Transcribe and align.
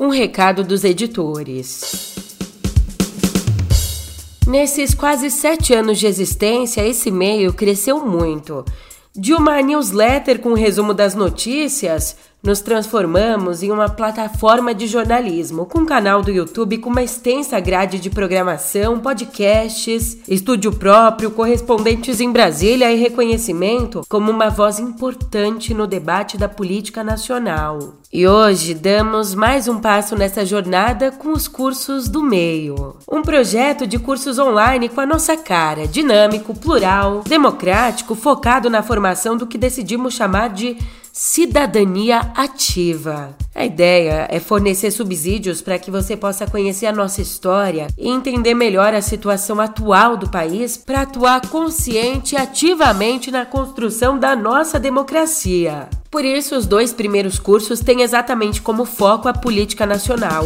um 0.00 0.08
recado 0.08 0.64
dos 0.64 0.82
editores. 0.82 2.16
Nesses 4.46 4.94
quase 4.94 5.30
sete 5.30 5.74
anos 5.74 5.98
de 5.98 6.06
existência, 6.06 6.80
esse 6.80 7.10
meio 7.10 7.52
cresceu 7.52 8.02
muito. 8.06 8.64
De 9.14 9.34
uma 9.34 9.60
newsletter 9.60 10.40
com 10.40 10.54
resumo 10.54 10.94
das 10.94 11.14
notícias, 11.14 12.16
nos 12.42 12.60
transformamos 12.60 13.62
em 13.62 13.70
uma 13.70 13.88
plataforma 13.88 14.74
de 14.74 14.86
jornalismo, 14.86 15.66
com 15.66 15.80
um 15.80 15.86
canal 15.86 16.22
do 16.22 16.30
YouTube 16.30 16.78
com 16.78 16.90
uma 16.90 17.02
extensa 17.02 17.60
grade 17.60 17.98
de 17.98 18.08
programação, 18.08 18.98
podcasts, 18.98 20.18
estúdio 20.26 20.72
próprio, 20.72 21.30
correspondentes 21.30 22.20
em 22.20 22.32
Brasília 22.32 22.90
e 22.90 22.98
reconhecimento 22.98 24.02
como 24.08 24.30
uma 24.30 24.48
voz 24.48 24.78
importante 24.78 25.74
no 25.74 25.86
debate 25.86 26.38
da 26.38 26.48
política 26.48 27.04
nacional. 27.04 27.94
E 28.12 28.26
hoje 28.26 28.74
damos 28.74 29.36
mais 29.36 29.68
um 29.68 29.78
passo 29.78 30.16
nessa 30.16 30.44
jornada 30.44 31.12
com 31.12 31.30
os 31.30 31.46
cursos 31.46 32.08
do 32.08 32.20
meio. 32.20 32.96
Um 33.08 33.22
projeto 33.22 33.86
de 33.86 34.00
cursos 34.00 34.36
online 34.36 34.88
com 34.88 35.00
a 35.00 35.06
nossa 35.06 35.36
cara, 35.36 35.86
dinâmico, 35.86 36.52
plural, 36.52 37.22
democrático, 37.24 38.16
focado 38.16 38.68
na 38.68 38.82
formação 38.82 39.36
do 39.36 39.46
que 39.46 39.56
decidimos 39.56 40.14
chamar 40.14 40.48
de 40.48 40.76
cidadania 41.12 42.32
ativa. 42.34 43.36
A 43.54 43.64
ideia 43.64 44.26
é 44.30 44.38
fornecer 44.38 44.90
subsídios 44.90 45.60
para 45.60 45.78
que 45.78 45.90
você 45.90 46.16
possa 46.16 46.46
conhecer 46.46 46.86
a 46.86 46.92
nossa 46.92 47.20
história 47.20 47.88
e 47.98 48.08
entender 48.08 48.54
melhor 48.54 48.94
a 48.94 49.02
situação 49.02 49.60
atual 49.60 50.16
do 50.16 50.30
país 50.30 50.76
para 50.76 51.02
atuar 51.02 51.40
consciente 51.48 52.34
e 52.34 52.38
ativamente 52.38 53.30
na 53.30 53.44
construção 53.44 54.18
da 54.18 54.34
nossa 54.36 54.78
democracia. 54.78 55.88
Por 56.10 56.24
isso, 56.24 56.56
os 56.56 56.66
dois 56.66 56.92
primeiros 56.92 57.38
cursos 57.38 57.80
têm 57.80 58.02
exatamente 58.02 58.62
como 58.62 58.84
foco 58.84 59.28
a 59.28 59.32
política 59.32 59.86
nacional 59.86 60.44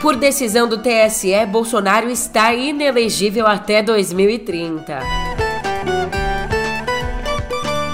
Por 0.00 0.16
decisão 0.16 0.66
do 0.66 0.78
TSE, 0.78 1.46
Bolsonaro 1.46 2.08
está 2.08 2.54
inelegível 2.54 3.46
até 3.46 3.82
2030. 3.82 5.00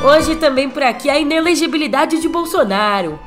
Hoje 0.09 0.37
também 0.37 0.71
por 0.71 0.83
aqui 0.83 1.11
a 1.11 1.19
inelegibilidade 1.19 2.19
de 2.19 2.31
Bolsonaro. 2.31 3.21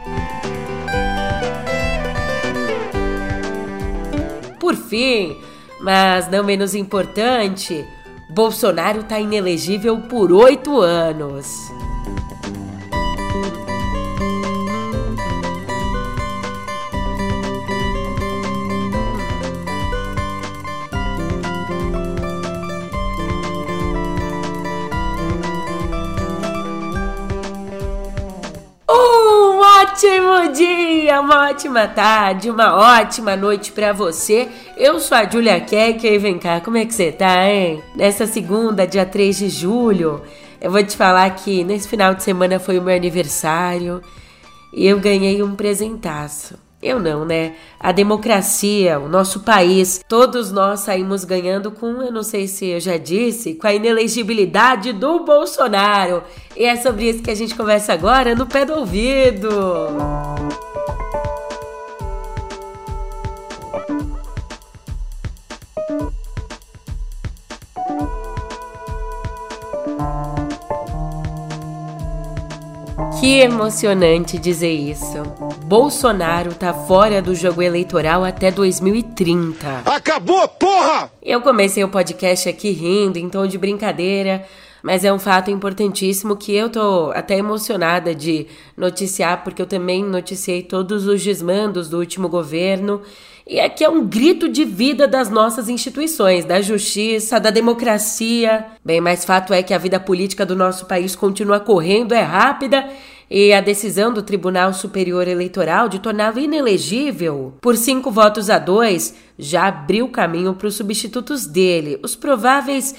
Por 4.60 4.76
fim, 4.76 5.38
mas 5.80 6.28
não 6.32 6.44
menos 6.44 6.74
importante, 6.74 7.86
Bolsonaro 8.28 9.02
está 9.02 9.20
inelegível 9.20 10.00
por 10.10 10.32
oito 10.32 10.82
anos. 10.82 11.46
Ótimo 30.04 30.52
dia, 30.52 31.22
uma 31.22 31.50
ótima 31.50 31.88
tarde, 31.88 32.50
uma 32.50 32.76
ótima 32.76 33.36
noite 33.36 33.72
para 33.72 33.94
você. 33.94 34.50
Eu 34.76 35.00
sou 35.00 35.16
a 35.16 35.30
Julia 35.30 35.62
Keck 35.62 36.04
e 36.08 36.18
vem 36.18 36.40
cá, 36.40 36.60
como 36.60 36.78
é 36.78 36.86
que 36.88 36.94
você 36.94 37.12
tá, 37.12 37.48
hein? 37.48 37.84
Nessa 37.96 38.26
segunda, 38.26 38.88
dia 38.88 39.06
3 39.06 39.38
de 39.38 39.50
julho, 39.50 40.24
eu 40.60 40.72
vou 40.72 40.84
te 40.84 40.98
falar 40.98 41.30
que 41.36 41.64
nesse 41.64 41.88
final 41.88 42.16
de 42.16 42.24
semana 42.24 42.58
foi 42.60 42.80
o 42.80 42.82
meu 42.82 42.96
aniversário 42.96 44.02
e 44.74 44.88
eu 44.88 45.00
ganhei 45.00 45.44
um 45.44 45.56
presentaço. 45.56 46.56
Eu 46.82 47.00
não, 47.00 47.24
né? 47.24 47.54
A 47.80 47.92
democracia, 47.92 49.00
o 49.00 49.08
nosso 49.08 49.42
país, 49.42 50.04
todos 50.08 50.52
nós 50.52 50.80
saímos 50.80 51.24
ganhando 51.24 51.72
com, 51.72 52.02
eu 52.02 52.12
não 52.12 52.24
sei 52.24 52.48
se 52.48 52.66
eu 52.68 52.80
já 52.80 52.98
disse, 52.98 53.54
com 53.54 53.68
a 53.68 53.74
inelegibilidade 53.74 54.92
do 54.92 55.24
Bolsonaro. 55.24 56.24
E 56.58 56.66
é 56.66 56.76
sobre 56.78 57.10
isso 57.10 57.22
que 57.22 57.30
a 57.30 57.36
gente 57.36 57.54
conversa 57.56 57.94
agora 57.94 58.34
no 58.34 58.48
pé 58.48 58.66
do 58.66 58.74
ouvido. 58.74 59.50
Que 73.20 73.40
emocionante 73.40 74.38
dizer 74.38 74.72
isso. 74.72 75.24
Bolsonaro 75.66 76.54
tá 76.54 76.74
fora 76.74 77.22
do 77.22 77.34
jogo 77.34 77.62
eleitoral 77.62 78.24
até 78.24 78.52
2030. 78.52 79.84
Acabou, 79.86 80.48
porra! 80.48 81.12
Eu 81.22 81.42
comecei 81.42 81.84
o 81.84 81.90
podcast 81.90 82.50
aqui 82.50 82.72
rindo, 82.72 83.18
em 83.18 83.30
tom 83.30 83.48
de 83.48 83.58
brincadeira, 83.58 84.46
mas 84.84 85.04
é 85.04 85.14
um 85.14 85.20
fato 85.20 85.50
importantíssimo 85.52 86.36
que 86.36 86.54
eu 86.54 86.70
tô 86.70 87.12
até 87.14 87.38
emocionada 87.38 88.14
de 88.14 88.48
noticiar, 88.76 89.44
porque 89.44 89.62
eu 89.62 89.68
também 89.68 90.04
noticiei 90.04 90.64
todos 90.64 91.08
os 91.08 91.24
desmandos 91.24 91.90
do 91.90 91.98
último 92.00 92.28
governo. 92.28 93.02
E 93.48 93.60
aqui 93.60 93.84
é 93.84 93.90
um 93.90 94.06
grito 94.06 94.48
de 94.48 94.64
vida 94.64 95.08
das 95.08 95.30
nossas 95.30 95.68
instituições, 95.68 96.46
da 96.46 96.62
justiça, 96.62 97.40
da 97.40 97.50
democracia. 97.50 98.66
Bem, 98.84 99.02
mas 99.02 99.26
fato 99.26 99.54
é 99.54 99.64
que 99.64 99.74
a 99.74 99.78
vida 99.78 100.00
política 100.00 100.46
do 100.46 100.56
nosso 100.56 100.86
país 100.86 101.16
continua 101.16 101.60
correndo, 101.60 102.14
é 102.14 102.22
rápida 102.22 102.88
e 103.34 103.54
a 103.54 103.62
decisão 103.62 104.12
do 104.12 104.22
Tribunal 104.22 104.74
Superior 104.74 105.26
Eleitoral 105.26 105.88
de 105.88 106.00
torná-lo 106.00 106.38
inelegível 106.38 107.54
por 107.62 107.78
cinco 107.78 108.12
votos 108.12 108.50
a 108.50 108.60
dois 108.60 109.16
já 109.40 109.68
abriu 109.68 110.10
caminho 110.10 110.54
para 110.54 110.68
os 110.68 110.76
substitutos 110.76 111.48
dele, 111.48 111.98
os 112.04 112.14
prováveis 112.14 112.94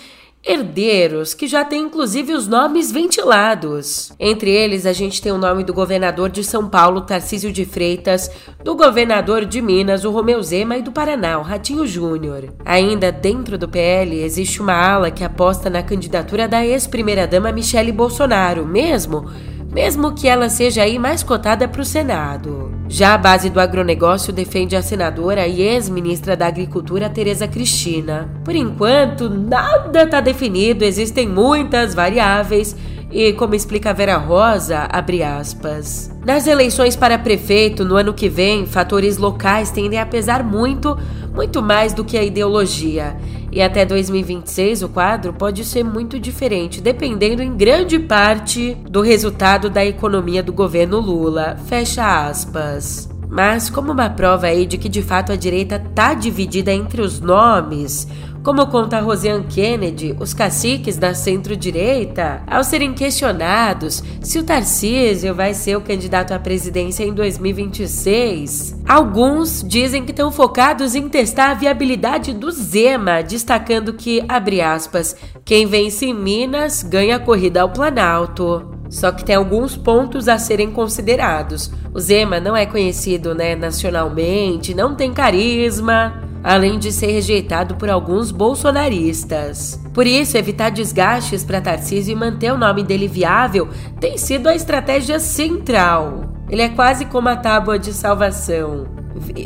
herdeiros, 0.45 1.35
que 1.35 1.47
já 1.47 1.65
têm 1.65 1.85
inclusive 1.85 2.33
os 2.33 2.49
nomes 2.49 2.91
ventilados. 2.91 4.13
Entre 4.19 4.51
eles, 4.51 4.85
a 4.87 4.93
gente 4.93 5.23
tem 5.23 5.31
o 5.31 5.39
nome 5.39 5.63
do 5.63 5.73
governador 5.73 6.31
de 6.31 6.43
São 6.43 6.69
Paulo, 6.69 7.03
Tarcísio 7.03 7.53
de 7.53 7.65
Freitas, 7.65 8.31
do 8.65 8.75
governador 8.75 9.45
de 9.45 9.63
Minas, 9.63 10.05
o 10.05 10.11
Romeu 10.11 10.43
Zema, 10.43 10.77
e 10.77 10.83
do 10.83 10.91
Paraná, 10.91 11.39
o 11.39 11.43
Ratinho 11.43 11.87
Júnior. 11.87 12.53
Ainda 12.65 13.13
dentro 13.13 13.57
do 13.57 13.69
PL, 13.69 14.21
existe 14.21 14.61
uma 14.61 14.75
ala 14.75 15.11
que 15.11 15.23
aposta 15.23 15.71
na 15.71 15.83
candidatura 15.83 16.49
da 16.49 16.67
ex-primeira-dama 16.67 17.53
Michele 17.53 17.93
Bolsonaro, 17.93 18.67
mesmo 18.67 19.31
mesmo 19.73 20.13
que 20.13 20.29
ela 20.29 20.51
seja 20.51 20.83
aí 20.83 20.99
mais 20.99 21.23
cotada 21.23 21.67
para 21.67 21.81
o 21.81 21.85
Senado. 21.85 22.71
Já 22.89 23.15
a 23.15 23.19
base 23.19 23.49
do 23.49 23.59
agronegócio 23.59 24.33
defende 24.33 24.77
a 24.77 24.83
senadora 24.83 25.47
e 25.49 25.63
ex-ministra 25.63 26.37
da 26.37 26.47
Agricultura 26.47 27.09
Tereza 27.09 27.49
Cristina. 27.49 28.31
Por 28.45 28.55
enquanto, 28.55 29.31
nada 29.31 30.03
está 30.03 30.21
definido, 30.21 30.85
existem 30.85 31.27
muitas 31.27 31.95
variáveis 31.95 32.77
e, 33.11 33.33
como 33.33 33.55
explica 33.55 33.95
Vera 33.95 34.19
Rosa, 34.19 34.87
abre 34.91 35.23
aspas. 35.23 36.11
Nas 36.25 36.47
eleições 36.47 36.95
para 36.95 37.19
prefeito 37.19 37.85
no 37.85 37.97
ano 37.97 38.13
que 38.13 38.29
vem, 38.29 38.67
fatores 38.67 39.17
locais 39.17 39.71
tendem 39.71 39.99
a 39.99 40.07
pesar 40.07 40.45
muito, 40.45 40.99
muito 41.35 41.63
mais 41.63 41.95
do 41.95 42.05
que 42.05 42.19
a 42.19 42.23
ideologia. 42.23 43.17
E 43.53 43.61
até 43.61 43.85
2026 43.85 44.83
o 44.83 44.89
quadro 44.89 45.35
pode 45.35 45.63
ser 45.63 45.85
muito 45.85 46.19
diferente, 46.19 46.81
dependendo 46.81 47.43
em 47.43 47.55
grande 47.55 47.99
parte 47.99 48.75
do 48.89 49.03
resultado 49.03 49.69
da 49.69 49.85
economia 49.85 50.43
do 50.43 50.55
governo 50.55 50.99
Lula. 50.99 51.59
Fecha 51.67 52.27
aspas. 52.27 53.11
Mas 53.29 53.69
como 53.69 53.93
uma 53.93 54.09
prova 54.09 54.47
aí 54.47 54.65
de 54.65 54.79
que 54.79 54.89
de 54.89 55.03
fato 55.03 55.33
a 55.33 55.37
direita 55.37 55.79
tá 55.95 56.15
dividida 56.15 56.73
entre 56.73 57.03
os 57.03 57.21
nomes, 57.21 58.09
como 58.43 58.67
conta 58.67 58.99
Rosiane 58.99 59.45
Kennedy, 59.49 60.17
os 60.19 60.35
caciques 60.35 60.97
da 60.97 61.15
centro-direita, 61.15 62.43
ao 62.45 62.65
serem 62.65 62.93
questionados 62.93 64.03
se 64.21 64.39
o 64.39 64.43
Tarcísio 64.43 65.33
vai 65.33 65.55
ser 65.55 65.77
o 65.77 65.81
candidato 65.81 66.33
à 66.33 66.39
presidência 66.41 67.05
em 67.05 67.13
2026, 67.13 68.83
alguns 68.89 69.63
dizem 69.63 70.05
que 70.05 70.11
estão 70.11 70.33
focados 70.33 70.97
em 70.97 71.09
testar 71.09 71.51
a 71.53 71.55
viabilidade 71.55 72.33
do 72.33 72.51
Zema, 72.51 73.23
destacando 73.23 73.93
que, 73.93 74.25
abre 74.29 74.61
aspas, 74.61 75.15
quem 75.45 75.67
vence 75.67 76.07
em 76.07 76.15
Minas 76.15 76.83
ganha 76.83 77.17
a 77.17 77.21
corrida 77.21 77.63
ao 77.63 77.71
Planalto. 77.71 78.71
Só 78.91 79.11
que 79.11 79.25
tem 79.25 79.35
alguns 79.35 79.75
pontos 79.75 80.29
a 80.29 80.39
serem 80.39 80.71
considerados. 80.71 81.73
O 81.95 82.01
Zema 82.01 82.39
não 82.39 82.55
é 82.55 82.67
conhecido 82.67 83.35
né, 83.35 83.57
nacionalmente, 83.57 84.75
não 84.75 84.95
tem 84.95 85.15
carisma 85.15 86.32
além 86.43 86.79
de 86.79 86.91
ser 86.93 87.13
rejeitado 87.13 87.77
por 87.77 87.89
alguns 87.89 88.31
bolsonaristas. 88.31 89.81
Por 89.95 90.07
isso, 90.07 90.37
evitar 90.37 90.71
desgastes 90.71 91.45
para 91.45 91.61
Tarcísio 91.61 92.13
e 92.13 92.17
manter 92.17 92.53
o 92.53 92.59
nome 92.59 92.83
dele 92.83 93.07
viável 93.07 93.69
tem 94.01 94.19
sido 94.19 94.49
a 94.49 94.55
estratégia 94.55 95.19
central. 95.21 96.33
Ele 96.49 96.63
é 96.63 96.69
quase 96.69 97.07
como 97.07 97.29
a 97.29 97.37
tábua 97.37 97.79
de 97.79 97.93
salvação. 97.93 99.03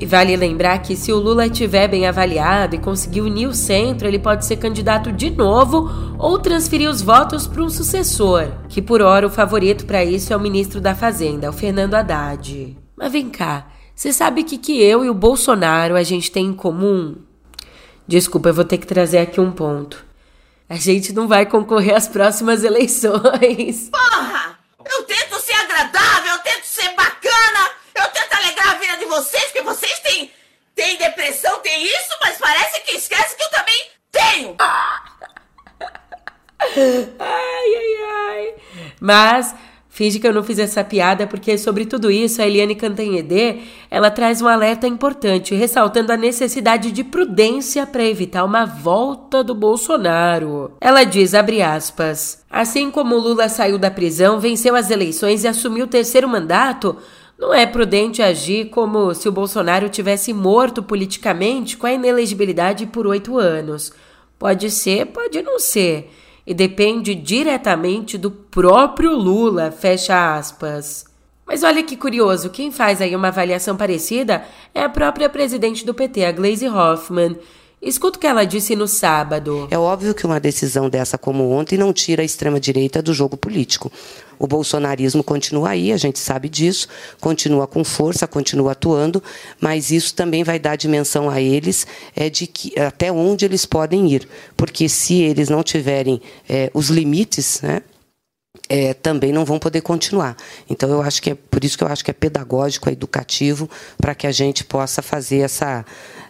Vale 0.07 0.37
lembrar 0.37 0.79
que 0.79 0.97
se 0.97 1.13
o 1.13 1.19
Lula 1.19 1.47
estiver 1.47 1.89
bem 1.89 2.07
avaliado 2.07 2.75
e 2.75 2.81
conseguir 2.81 3.21
unir 3.21 3.47
o 3.47 3.55
centro, 3.55 4.09
ele 4.09 4.19
pode 4.19 4.47
ser 4.47 4.57
candidato 4.57 5.13
de 5.13 5.31
novo 5.31 5.91
ou 6.19 6.39
transferir 6.39 6.89
os 6.89 7.03
votos 7.03 7.47
para 7.47 7.63
um 7.63 7.69
sucessor, 7.69 8.49
que 8.69 8.81
por 8.81 9.03
hora 9.03 9.27
o 9.27 9.31
favorito 9.31 9.85
para 9.85 10.05
isso 10.05 10.33
é 10.33 10.37
o 10.37 10.41
ministro 10.41 10.81
da 10.81 10.95
Fazenda, 10.95 11.51
o 11.51 11.53
Fernando 11.53 11.95
Haddad. 11.95 12.77
Mas 12.97 13.13
vem 13.13 13.29
cá, 13.29 13.67
você 13.97 14.13
sabe 14.13 14.43
o 14.43 14.45
que, 14.45 14.59
que 14.59 14.79
eu 14.79 15.07
e 15.07 15.09
o 15.09 15.15
Bolsonaro 15.15 15.97
a 15.97 16.03
gente 16.03 16.31
tem 16.31 16.45
em 16.49 16.53
comum? 16.53 17.17
Desculpa, 18.07 18.51
eu 18.51 18.55
vou 18.55 18.65
ter 18.65 18.77
que 18.77 18.87
trazer 18.87 19.17
aqui 19.17 19.41
um 19.41 19.51
ponto. 19.51 20.05
A 20.69 20.77
gente 20.77 21.15
não 21.15 21.27
vai 21.27 21.47
concorrer 21.47 21.97
às 21.97 22.07
próximas 22.07 22.63
eleições. 22.63 23.89
Porra! 23.89 24.59
Eu 24.85 25.03
tento 25.05 25.41
ser 25.41 25.55
agradável, 25.55 26.31
eu 26.35 26.39
tento 26.41 26.65
ser 26.65 26.95
bacana, 26.95 27.71
eu 27.95 28.07
tento 28.09 28.35
alegrar 28.35 28.73
a 28.73 28.75
vida 28.75 28.99
de 28.99 29.07
vocês, 29.07 29.45
porque 29.45 29.63
vocês 29.63 29.99
têm, 30.01 30.31
têm 30.75 30.99
depressão, 30.99 31.59
têm 31.61 31.83
isso, 31.87 32.19
mas 32.21 32.37
parece 32.37 32.83
que 32.83 32.97
esquece 32.97 33.35
que 33.35 33.45
eu 33.45 33.51
também 33.51 33.87
tenho! 34.13 34.57
ai, 37.19 37.75
ai, 37.79 37.97
ai. 38.29 38.55
Mas 39.01 39.55
Finge 39.97 40.21
que 40.21 40.29
eu 40.29 40.35
não 40.35 40.43
fiz 40.43 40.59
essa 40.59 40.85
piada, 40.85 41.27
porque 41.27 41.57
sobre 41.57 41.87
tudo 41.87 42.11
isso, 42.11 42.43
a 42.43 42.47
Eliane 42.47 42.75
Cantanhede, 42.75 43.63
ela 43.91 44.11
traz 44.11 44.43
um 44.43 44.47
alerta 44.47 44.87
importante, 44.87 45.55
ressaltando 45.55 46.13
a 46.13 46.19
necessidade 46.19 46.93
de 46.93 47.03
prudência 47.03 47.87
para 47.87 48.05
evitar 48.05 48.45
uma 48.45 48.67
volta 48.67 49.43
do 49.43 49.55
Bolsonaro. 49.55 50.73
Ela 50.83 51.03
diz, 51.03 51.33
abre 51.33 51.63
aspas, 51.63 52.45
assim 52.51 52.91
como 52.91 53.17
Lula 53.17 53.49
saiu 53.49 53.79
da 53.79 53.91
prisão, 53.91 54.39
venceu 54.39 54.77
as 54.77 54.91
eleições 54.91 55.45
e 55.45 55.49
assumiu 55.49 55.87
o 55.87 55.89
terceiro 55.89 56.29
mandato, 56.29 56.95
não 57.39 57.55
é 57.55 57.65
prudente 57.65 58.21
agir 58.21 58.67
como 58.67 59.15
se 59.15 59.31
o 59.31 59.33
Bolsonaro 59.33 59.89
tivesse 59.89 60.31
morto 60.35 60.83
politicamente 60.83 61.75
com 61.75 61.87
a 61.87 61.93
inelegibilidade 61.95 62.85
por 62.85 63.07
oito 63.07 63.39
anos. 63.39 63.95
Pode 64.39 64.71
ser, 64.71 65.07
pode 65.07 65.41
não 65.41 65.59
ser 65.59 66.11
e 66.47 66.55
depende 66.55 67.15
diretamente 67.15 68.17
do 68.17 68.31
próprio 68.31 69.15
Lula, 69.15 69.71
fecha 69.71 70.37
aspas. 70.37 71.05
Mas 71.47 71.63
olha 71.63 71.83
que 71.83 71.97
curioso, 71.97 72.51
quem 72.51 72.71
faz 72.71 73.01
aí 73.01 73.15
uma 73.15 73.29
avaliação 73.29 73.77
parecida 73.77 74.45
é 74.75 74.83
a 74.83 74.89
própria 74.89 75.29
presidente 75.29 75.85
do 75.85 75.95
PT, 75.95 76.25
a 76.25 76.33
Glaise 76.33 76.69
Hoffmann, 76.69 77.37
Escuta 77.87 78.19
o 78.19 78.21
que 78.21 78.27
ela 78.27 78.45
disse 78.45 78.75
no 78.75 78.89
sábado. 78.89 79.69
É 79.71 79.79
óbvio 79.79 80.13
que 80.13 80.27
uma 80.27 80.41
decisão 80.41 80.91
dessa 80.91 81.17
como 81.17 81.53
ontem 81.53 81.79
não 81.79 81.93
tira 81.93 82.21
a 82.21 82.25
extrema-direita 82.25 83.01
do 83.01 83.15
jogo 83.15 83.37
político. 83.37 83.93
O 84.41 84.47
bolsonarismo 84.49 85.23
continua 85.23 85.69
aí, 85.69 85.93
a 85.93 85.97
gente 85.97 86.19
sabe 86.19 86.49
disso, 86.49 86.89
continua 87.21 87.65
com 87.65 87.85
força, 87.85 88.27
continua 88.27 88.73
atuando, 88.73 89.23
mas 89.61 89.93
isso 89.93 90.13
também 90.17 90.43
vai 90.43 90.59
dar 90.59 90.75
dimensão 90.75 91.31
a 91.31 91.41
eles 91.41 91.87
é, 92.17 92.29
de 92.29 92.49
que, 92.49 92.77
até 92.77 93.13
onde 93.13 93.45
eles 93.45 93.65
podem 93.65 94.11
ir. 94.11 94.29
Porque 94.57 94.89
se 94.89 95.23
eles 95.23 95.49
não 95.49 95.63
tiverem 95.63 96.21
é, 96.49 96.69
os 96.75 96.91
limites, 96.91 97.61
né, 97.63 97.83
é, 98.69 98.95
também 98.95 99.33
não 99.33 99.45
vão 99.45 99.59
poder 99.59 99.81
continuar. 99.81 100.37
Então 100.69 100.91
eu 100.91 101.03
acho 101.03 101.23
que 101.23 101.31
é 101.31 101.35
por 101.35 101.65
isso 101.65 101.77
que 101.79 101.85
eu 101.85 101.89
acho 101.89 102.05
que 102.05 102.11
é 102.11 102.15
pedagógico, 102.15 102.89
é 102.89 102.93
educativo, 102.93 103.69
para 103.99 104.15
que 104.15 104.27
a 104.27 104.33
gente 104.33 104.65
possa 104.65 105.03
fazer 105.03 105.39
essa 105.39 105.85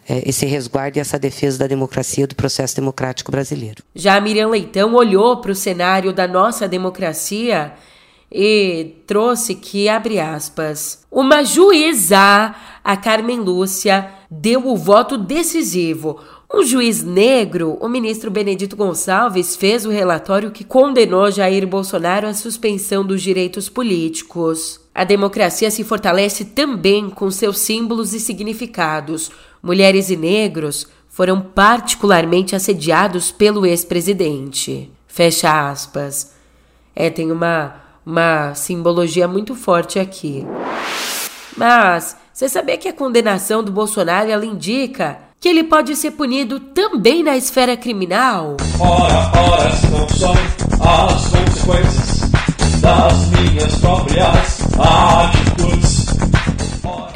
é, 0.09 0.23
esse 0.29 0.47
resguardo 0.47 0.99
e 0.99 1.01
essa 1.01 1.19
defesa 1.19 1.59
da 1.59 1.67
democracia 1.67 2.27
do 2.27 2.35
processo 2.35 2.77
democrático 2.77 3.33
brasileiro. 3.33 3.83
Já 3.95 4.17
a 4.17 4.21
Miriam 4.21 4.49
Leitão 4.49 4.95
olhou 4.95 5.39
para 5.39 5.51
o 5.51 5.55
cenário 5.55 6.13
da 6.13 6.29
nossa 6.29 6.69
democracia 6.69 7.73
e 8.31 8.97
trouxe 9.07 9.55
que, 9.55 9.89
abre 9.89 10.21
aspas, 10.21 11.05
uma 11.11 11.45
juíza, 11.45 12.55
a 12.85 12.97
Carmen 12.97 13.41
Lúcia, 13.41 14.11
deu 14.31 14.69
o 14.69 14.77
voto 14.77 15.17
decisivo. 15.17 16.21
Um 16.53 16.63
juiz 16.63 17.03
negro, 17.03 17.77
o 17.81 17.89
ministro 17.89 18.31
Benedito 18.31 18.77
Gonçalves, 18.77 19.57
fez 19.57 19.85
o 19.85 19.91
relatório 19.91 20.53
que 20.53 20.63
condenou 20.63 21.31
Jair 21.31 21.67
Bolsonaro 21.67 22.29
à 22.29 22.35
suspensão 22.35 23.05
dos 23.05 23.21
direitos 23.21 23.69
políticos. 23.69 24.81
A 24.95 25.03
democracia 25.03 25.71
se 25.73 25.83
fortalece 25.83 26.45
também 26.45 27.11
com 27.11 27.31
seus 27.33 27.59
símbolos 27.59 28.15
e 28.15 28.21
significados. 28.21 29.31
Mulheres 29.61 30.09
e 30.09 30.17
negros 30.17 30.87
foram 31.09 31.41
particularmente 31.41 32.55
assediados 32.55 33.33
pelo 33.33 33.67
ex-presidente. 33.67 34.91
Fecha 35.09 35.69
aspas. 35.69 36.33
É, 36.95 37.11
tem 37.11 37.33
uma, 37.33 37.75
uma 38.05 38.55
simbologia 38.55 39.27
muito 39.27 39.57
forte 39.57 39.99
aqui. 39.99 40.47
Mas 41.57 42.17
você 42.33 42.49
sabia 42.49 42.79
que 42.79 42.89
a 42.89 42.93
condenação 42.93 43.65
do 43.65 43.73
Bolsonaro 43.73 44.31
ela 44.31 44.47
indica 44.47 45.26
que 45.47 45.51
ele 45.51 45.63
pode 45.63 45.95
ser 45.95 46.11
punido 46.11 46.59
também 46.59 47.23
na 47.23 47.37
esfera 47.37 47.77
criminal? 47.77 48.57
Ora, 48.81 49.31
ora, 49.33 49.71
não 49.93 50.09
são 50.09 50.35
as 50.81 51.29
consequências 51.29 52.31
das 52.81 53.29
minhas 53.29 53.77
próprias 53.77 54.59
atitudes 54.77 56.06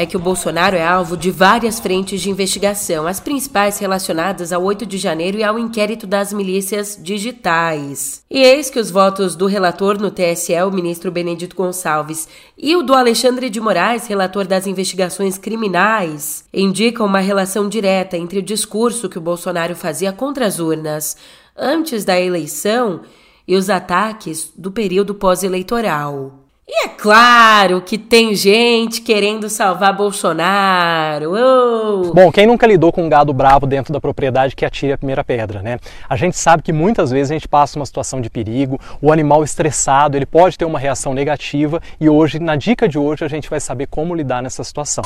é 0.00 0.06
que 0.06 0.16
o 0.16 0.20
Bolsonaro 0.20 0.74
é 0.74 0.82
alvo 0.82 1.14
de 1.14 1.30
várias 1.30 1.78
frentes 1.78 2.22
de 2.22 2.30
investigação, 2.30 3.06
as 3.06 3.20
principais 3.20 3.78
relacionadas 3.78 4.50
ao 4.50 4.62
8 4.62 4.86
de 4.86 4.96
janeiro 4.96 5.36
e 5.36 5.44
ao 5.44 5.58
inquérito 5.58 6.06
das 6.06 6.32
milícias 6.32 6.98
digitais. 6.98 8.24
E 8.30 8.42
eis 8.42 8.70
que 8.70 8.78
os 8.78 8.90
votos 8.90 9.36
do 9.36 9.44
relator 9.44 10.00
no 10.00 10.10
TSE, 10.10 10.54
o 10.62 10.70
ministro 10.70 11.10
Benedito 11.10 11.54
Gonçalves, 11.54 12.26
e 12.56 12.74
o 12.76 12.82
do 12.82 12.94
Alexandre 12.94 13.50
de 13.50 13.60
Moraes, 13.60 14.06
relator 14.06 14.46
das 14.46 14.66
investigações 14.66 15.36
criminais, 15.36 16.44
indicam 16.50 17.04
uma 17.04 17.20
relação 17.20 17.68
direta 17.68 18.16
entre 18.16 18.38
o 18.38 18.42
discurso 18.42 19.06
que 19.06 19.18
o 19.18 19.20
Bolsonaro 19.22 19.76
fazia 19.76 20.14
contra 20.14 20.46
as 20.46 20.58
urnas 20.58 21.14
antes 21.54 22.06
da 22.06 22.18
eleição 22.18 23.02
e 23.46 23.54
os 23.54 23.68
ataques 23.68 24.50
do 24.56 24.72
período 24.72 25.14
pós-eleitoral. 25.14 26.39
E 26.72 26.84
é 26.84 26.88
claro 26.88 27.82
que 27.82 27.98
tem 27.98 28.32
gente 28.32 29.00
querendo 29.00 29.50
salvar 29.50 29.92
Bolsonaro. 29.92 31.32
Oh. 31.32 32.14
Bom, 32.14 32.30
quem 32.30 32.46
nunca 32.46 32.64
lidou 32.64 32.92
com 32.92 33.02
um 33.02 33.08
gado 33.08 33.32
bravo 33.32 33.66
dentro 33.66 33.92
da 33.92 34.00
propriedade 34.00 34.54
que 34.54 34.64
atire 34.64 34.92
a 34.92 34.96
primeira 34.96 35.24
pedra, 35.24 35.62
né? 35.62 35.80
A 36.08 36.14
gente 36.14 36.38
sabe 36.38 36.62
que 36.62 36.72
muitas 36.72 37.10
vezes 37.10 37.32
a 37.32 37.34
gente 37.34 37.48
passa 37.48 37.76
uma 37.76 37.84
situação 37.84 38.20
de 38.20 38.30
perigo, 38.30 38.78
o 39.02 39.10
animal 39.10 39.42
estressado, 39.42 40.16
ele 40.16 40.24
pode 40.24 40.56
ter 40.56 40.64
uma 40.64 40.78
reação 40.78 41.12
negativa 41.12 41.82
e 42.00 42.08
hoje, 42.08 42.38
na 42.38 42.54
dica 42.54 42.88
de 42.88 42.96
hoje, 42.96 43.24
a 43.24 43.28
gente 43.28 43.50
vai 43.50 43.58
saber 43.58 43.88
como 43.88 44.14
lidar 44.14 44.40
nessa 44.40 44.62
situação. 44.62 45.02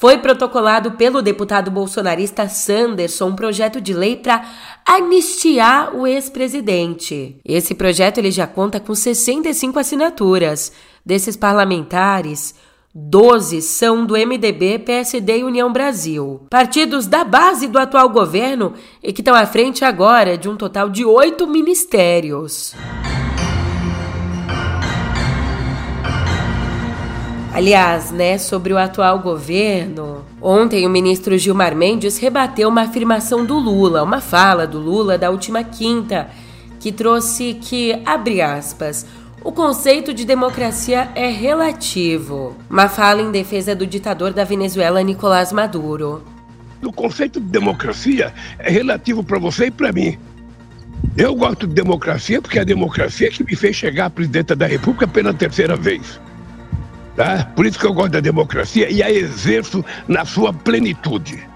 Foi 0.00 0.16
protocolado 0.16 0.92
pelo 0.92 1.20
deputado 1.20 1.70
bolsonarista 1.70 2.48
Sanderson 2.48 3.26
um 3.26 3.36
projeto 3.36 3.82
de 3.82 3.92
lei 3.92 4.16
para 4.16 4.42
anistiar 4.86 5.94
o 5.94 6.06
ex-presidente. 6.06 7.38
Esse 7.44 7.74
projeto 7.74 8.16
ele 8.16 8.30
já 8.30 8.46
conta 8.46 8.80
com 8.80 8.94
65 8.94 9.78
assinaturas. 9.78 10.72
Desses 11.04 11.36
parlamentares, 11.36 12.54
12 12.94 13.60
são 13.60 14.06
do 14.06 14.14
MDB, 14.14 14.78
PSD 14.78 15.40
e 15.40 15.44
União 15.44 15.70
Brasil. 15.70 16.46
Partidos 16.48 17.06
da 17.06 17.22
base 17.22 17.68
do 17.68 17.78
atual 17.78 18.08
governo 18.08 18.72
e 19.02 19.12
que 19.12 19.20
estão 19.20 19.34
à 19.34 19.44
frente 19.44 19.84
agora 19.84 20.38
de 20.38 20.48
um 20.48 20.56
total 20.56 20.88
de 20.88 21.04
oito 21.04 21.46
ministérios. 21.46 22.74
Aliás, 27.52 28.12
né, 28.12 28.38
sobre 28.38 28.72
o 28.72 28.78
atual 28.78 29.18
governo, 29.18 30.24
ontem 30.40 30.86
o 30.86 30.90
ministro 30.90 31.36
Gilmar 31.36 31.74
Mendes 31.74 32.16
rebateu 32.16 32.68
uma 32.68 32.82
afirmação 32.82 33.44
do 33.44 33.58
Lula, 33.58 34.04
uma 34.04 34.20
fala 34.20 34.68
do 34.68 34.78
Lula 34.78 35.18
da 35.18 35.30
última 35.30 35.64
quinta, 35.64 36.28
que 36.78 36.92
trouxe 36.92 37.54
que, 37.54 38.00
abre 38.06 38.40
aspas, 38.40 39.04
o 39.42 39.50
conceito 39.50 40.14
de 40.14 40.24
democracia 40.24 41.10
é 41.16 41.26
relativo. 41.26 42.56
Uma 42.70 42.88
fala 42.88 43.20
em 43.20 43.32
defesa 43.32 43.74
do 43.74 43.86
ditador 43.86 44.32
da 44.32 44.44
Venezuela, 44.44 45.02
Nicolás 45.02 45.52
Maduro. 45.52 46.22
O 46.82 46.92
conceito 46.92 47.40
de 47.40 47.46
democracia 47.46 48.32
é 48.60 48.70
relativo 48.70 49.24
para 49.24 49.40
você 49.40 49.66
e 49.66 49.70
para 49.72 49.92
mim. 49.92 50.16
Eu 51.16 51.34
gosto 51.34 51.66
de 51.66 51.74
democracia 51.74 52.40
porque 52.40 52.58
é 52.58 52.62
a 52.62 52.64
democracia 52.64 53.28
que 53.28 53.42
me 53.42 53.56
fez 53.56 53.74
chegar 53.74 54.06
a 54.06 54.10
presidente 54.10 54.54
da 54.54 54.66
República 54.66 55.08
pela 55.08 55.34
terceira 55.34 55.74
vez. 55.74 56.20
Tá? 57.16 57.48
Por 57.54 57.66
isso 57.66 57.78
que 57.78 57.86
eu 57.86 57.92
gosto 57.92 58.12
da 58.12 58.20
democracia 58.20 58.90
e 58.90 59.02
a 59.02 59.10
exerço 59.10 59.84
na 60.06 60.24
sua 60.24 60.52
plenitude. 60.52 61.50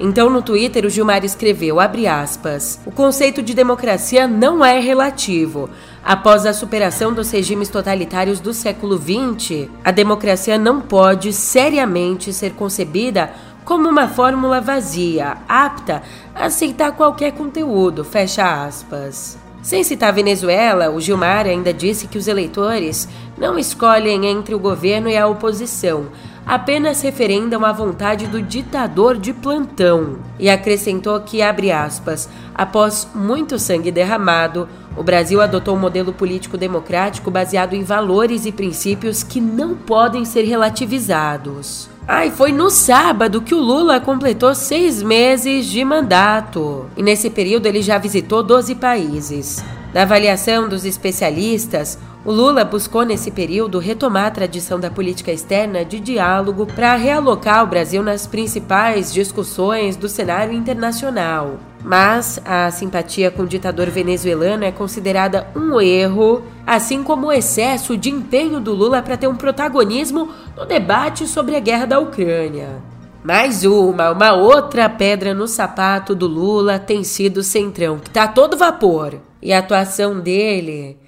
Então 0.00 0.30
no 0.30 0.40
Twitter 0.40 0.84
o 0.84 0.90
Gilmar 0.90 1.24
escreveu, 1.24 1.80
abre 1.80 2.06
aspas, 2.06 2.80
o 2.86 2.92
conceito 2.92 3.42
de 3.42 3.52
democracia 3.52 4.28
não 4.28 4.64
é 4.64 4.78
relativo. 4.78 5.68
Após 6.04 6.46
a 6.46 6.52
superação 6.52 7.12
dos 7.12 7.30
regimes 7.32 7.68
totalitários 7.68 8.38
do 8.38 8.54
século 8.54 8.96
XX, 8.96 9.68
a 9.84 9.90
democracia 9.90 10.56
não 10.56 10.80
pode 10.80 11.32
seriamente 11.32 12.32
ser 12.32 12.52
concebida 12.52 13.32
como 13.64 13.88
uma 13.88 14.06
fórmula 14.06 14.60
vazia, 14.60 15.36
apta 15.48 16.02
a 16.34 16.46
aceitar 16.46 16.92
qualquer 16.92 17.32
conteúdo, 17.32 18.04
fecha 18.04 18.64
aspas. 18.64 19.36
Sem 19.60 19.82
citar 19.82 20.12
Venezuela, 20.12 20.90
o 20.90 21.00
Gilmar 21.00 21.44
ainda 21.44 21.74
disse 21.74 22.06
que 22.06 22.16
os 22.16 22.28
eleitores 22.28 23.08
não 23.38 23.58
escolhem 23.58 24.26
entre 24.26 24.54
o 24.54 24.58
governo 24.58 25.08
e 25.08 25.16
a 25.16 25.26
oposição, 25.26 26.06
apenas 26.46 27.02
referendam 27.02 27.64
a 27.64 27.72
vontade 27.72 28.26
do 28.26 28.42
ditador 28.42 29.16
de 29.18 29.32
plantão. 29.32 30.16
E 30.38 30.48
acrescentou 30.48 31.20
que, 31.20 31.42
abre 31.42 31.70
aspas, 31.70 32.28
após 32.54 33.06
muito 33.14 33.58
sangue 33.58 33.92
derramado, 33.92 34.68
o 34.96 35.02
Brasil 35.02 35.40
adotou 35.40 35.76
um 35.76 35.78
modelo 35.78 36.12
político 36.12 36.56
democrático 36.56 37.30
baseado 37.30 37.74
em 37.74 37.84
valores 37.84 38.46
e 38.46 38.52
princípios 38.52 39.22
que 39.22 39.40
não 39.40 39.74
podem 39.74 40.24
ser 40.24 40.42
relativizados. 40.42 41.88
Ai, 42.06 42.30
foi 42.30 42.50
no 42.52 42.70
sábado 42.70 43.42
que 43.42 43.54
o 43.54 43.60
Lula 43.60 44.00
completou 44.00 44.54
seis 44.54 45.02
meses 45.02 45.66
de 45.66 45.84
mandato. 45.84 46.86
E 46.96 47.02
nesse 47.02 47.28
período 47.28 47.66
ele 47.66 47.82
já 47.82 47.98
visitou 47.98 48.42
12 48.42 48.74
países. 48.76 49.62
Na 49.92 50.02
avaliação 50.02 50.68
dos 50.68 50.84
especialistas, 50.84 51.98
o 52.24 52.30
Lula 52.30 52.62
buscou 52.62 53.04
nesse 53.04 53.30
período 53.30 53.78
retomar 53.78 54.26
a 54.26 54.30
tradição 54.30 54.78
da 54.78 54.90
política 54.90 55.32
externa 55.32 55.82
de 55.82 55.98
diálogo 55.98 56.66
para 56.66 56.94
realocar 56.94 57.64
o 57.64 57.66
Brasil 57.66 58.02
nas 58.02 58.26
principais 58.26 59.10
discussões 59.12 59.96
do 59.96 60.08
cenário 60.08 60.52
internacional. 60.52 61.58
Mas 61.82 62.38
a 62.44 62.70
simpatia 62.70 63.30
com 63.30 63.44
o 63.44 63.46
ditador 63.46 63.88
venezuelano 63.88 64.64
é 64.64 64.70
considerada 64.70 65.46
um 65.56 65.80
erro, 65.80 66.42
assim 66.66 67.02
como 67.02 67.28
o 67.28 67.32
excesso 67.32 67.96
de 67.96 68.10
empenho 68.10 68.60
do 68.60 68.74
Lula 68.74 69.00
para 69.00 69.16
ter 69.16 69.28
um 69.28 69.36
protagonismo 69.36 70.28
no 70.54 70.66
debate 70.66 71.26
sobre 71.26 71.56
a 71.56 71.60
guerra 71.60 71.86
da 71.86 71.98
Ucrânia. 71.98 72.82
Mais 73.24 73.64
uma, 73.64 74.10
uma 74.10 74.34
outra 74.34 74.88
pedra 74.88 75.32
no 75.32 75.48
sapato 75.48 76.14
do 76.14 76.26
Lula 76.26 76.78
tem 76.78 77.02
sido 77.02 77.38
o 77.38 77.42
Centrão, 77.42 77.98
que 77.98 78.10
tá 78.10 78.28
todo 78.28 78.56
vapor. 78.56 79.14
E 79.40 79.52
a 79.52 79.58
atuação 79.58 80.20
dele 80.20 80.98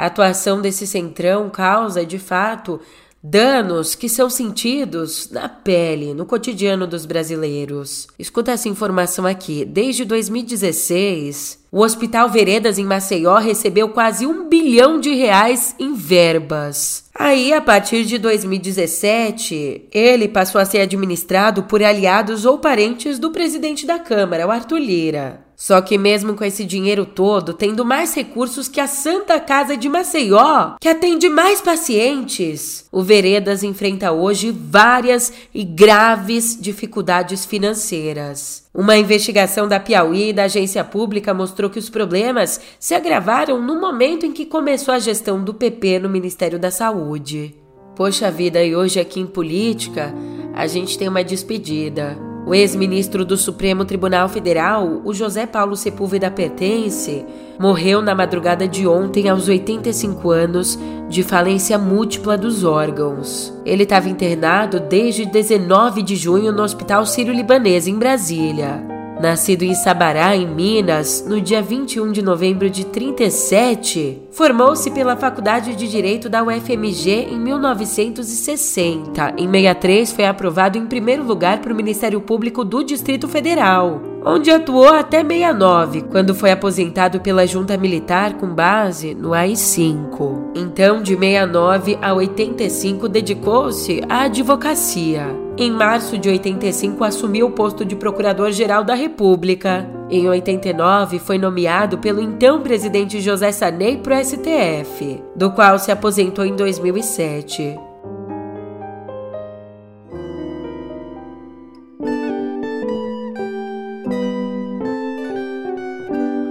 a 0.00 0.06
atuação 0.06 0.62
desse 0.62 0.86
centrão 0.86 1.50
causa, 1.50 2.06
de 2.06 2.18
fato, 2.18 2.80
danos 3.22 3.94
que 3.94 4.08
são 4.08 4.30
sentidos 4.30 5.28
na 5.30 5.46
pele, 5.46 6.14
no 6.14 6.24
cotidiano 6.24 6.86
dos 6.86 7.04
brasileiros. 7.04 8.08
Escuta 8.18 8.52
essa 8.52 8.66
informação 8.66 9.26
aqui. 9.26 9.62
Desde 9.62 10.06
2016, 10.06 11.66
o 11.70 11.82
Hospital 11.82 12.30
Veredas 12.30 12.78
em 12.78 12.84
Maceió 12.86 13.36
recebeu 13.36 13.90
quase 13.90 14.24
um 14.24 14.48
bilhão 14.48 14.98
de 14.98 15.12
reais 15.12 15.74
em 15.78 15.92
verbas. 15.92 17.04
Aí, 17.14 17.52
a 17.52 17.60
partir 17.60 18.06
de 18.06 18.16
2017, 18.16 19.88
ele 19.92 20.28
passou 20.28 20.58
a 20.58 20.64
ser 20.64 20.80
administrado 20.80 21.64
por 21.64 21.82
aliados 21.82 22.46
ou 22.46 22.58
parentes 22.58 23.18
do 23.18 23.30
presidente 23.30 23.84
da 23.84 23.98
Câmara, 23.98 24.46
o 24.46 24.50
Arthur 24.50 24.78
Lira. 24.78 25.49
Só 25.60 25.82
que 25.82 25.98
mesmo 25.98 26.32
com 26.32 26.42
esse 26.42 26.64
dinheiro 26.64 27.04
todo, 27.04 27.52
tendo 27.52 27.84
mais 27.84 28.14
recursos 28.14 28.66
que 28.66 28.80
a 28.80 28.86
Santa 28.86 29.38
Casa 29.38 29.76
de 29.76 29.90
Maceió, 29.90 30.76
que 30.80 30.88
atende 30.88 31.28
mais 31.28 31.60
pacientes, 31.60 32.86
o 32.90 33.02
Veredas 33.02 33.62
enfrenta 33.62 34.10
hoje 34.10 34.50
várias 34.50 35.30
e 35.52 35.62
graves 35.62 36.58
dificuldades 36.58 37.44
financeiras. 37.44 38.64
Uma 38.72 38.96
investigação 38.96 39.68
da 39.68 39.78
Piauí 39.78 40.30
e 40.30 40.32
da 40.32 40.44
agência 40.44 40.82
pública 40.82 41.34
mostrou 41.34 41.68
que 41.68 41.78
os 41.78 41.90
problemas 41.90 42.58
se 42.78 42.94
agravaram 42.94 43.60
no 43.60 43.78
momento 43.78 44.24
em 44.24 44.32
que 44.32 44.46
começou 44.46 44.94
a 44.94 44.98
gestão 44.98 45.44
do 45.44 45.52
PP 45.52 45.98
no 45.98 46.08
Ministério 46.08 46.58
da 46.58 46.70
Saúde. 46.70 47.54
Poxa 47.94 48.30
vida, 48.30 48.64
e 48.64 48.74
hoje 48.74 48.98
aqui 48.98 49.20
em 49.20 49.26
política, 49.26 50.14
a 50.54 50.66
gente 50.66 50.96
tem 50.96 51.06
uma 51.06 51.22
despedida. 51.22 52.29
O 52.46 52.54
ex-ministro 52.54 53.24
do 53.24 53.36
Supremo 53.36 53.84
Tribunal 53.84 54.28
Federal, 54.28 55.02
o 55.04 55.12
José 55.12 55.46
Paulo 55.46 55.76
Sepúlveda 55.76 56.30
Pertence, 56.30 57.24
morreu 57.58 58.00
na 58.02 58.14
madrugada 58.14 58.66
de 58.66 58.86
ontem 58.86 59.28
aos 59.28 59.46
85 59.46 60.30
anos 60.30 60.78
de 61.08 61.22
falência 61.22 61.78
múltipla 61.78 62.36
dos 62.38 62.64
órgãos. 62.64 63.52
Ele 63.64 63.82
estava 63.82 64.08
internado 64.08 64.80
desde 64.80 65.26
19 65.26 66.02
de 66.02 66.16
junho 66.16 66.50
no 66.50 66.62
Hospital 66.62 67.04
Sírio-Libanês 67.04 67.86
em 67.86 67.98
Brasília. 67.98 68.99
Nascido 69.20 69.64
em 69.64 69.74
Sabará, 69.74 70.34
em 70.34 70.46
Minas, 70.46 71.22
no 71.28 71.42
dia 71.42 71.60
21 71.60 72.10
de 72.10 72.22
novembro 72.22 72.70
de 72.70 72.86
37, 72.86 74.22
formou-se 74.30 74.90
pela 74.90 75.14
Faculdade 75.14 75.76
de 75.76 75.86
Direito 75.86 76.30
da 76.30 76.42
UFMG 76.42 77.28
em 77.30 77.38
1960. 77.38 79.34
Em 79.36 79.46
63, 79.46 80.12
foi 80.12 80.24
aprovado 80.24 80.78
em 80.78 80.86
primeiro 80.86 81.22
lugar 81.22 81.60
para 81.60 81.70
o 81.70 81.76
Ministério 81.76 82.18
Público 82.22 82.64
do 82.64 82.82
Distrito 82.82 83.28
Federal 83.28 84.00
onde 84.24 84.50
atuou 84.50 84.88
até 84.88 85.24
69, 85.24 86.02
quando 86.02 86.34
foi 86.34 86.50
aposentado 86.50 87.20
pela 87.20 87.46
junta 87.46 87.76
militar 87.76 88.34
com 88.34 88.48
base 88.48 89.14
no 89.14 89.32
AI-5. 89.32 90.50
Então, 90.54 91.02
de 91.02 91.16
69 91.16 91.98
a 92.02 92.12
85, 92.12 93.08
dedicou-se 93.08 94.02
à 94.08 94.24
advocacia. 94.24 95.49
Em 95.62 95.70
março 95.70 96.16
de 96.16 96.26
85, 96.26 97.04
assumiu 97.04 97.46
o 97.46 97.50
posto 97.50 97.84
de 97.84 97.94
Procurador-Geral 97.94 98.82
da 98.82 98.94
República. 98.94 99.86
Em 100.08 100.26
89, 100.26 101.18
foi 101.18 101.36
nomeado 101.36 101.98
pelo 101.98 102.18
então 102.18 102.62
presidente 102.62 103.20
José 103.20 103.52
Sarney 103.52 103.98
para 103.98 104.18
o 104.18 104.24
STF, 104.24 105.22
do 105.36 105.50
qual 105.50 105.78
se 105.78 105.92
aposentou 105.92 106.46
em 106.46 106.56
2007. 106.56 107.78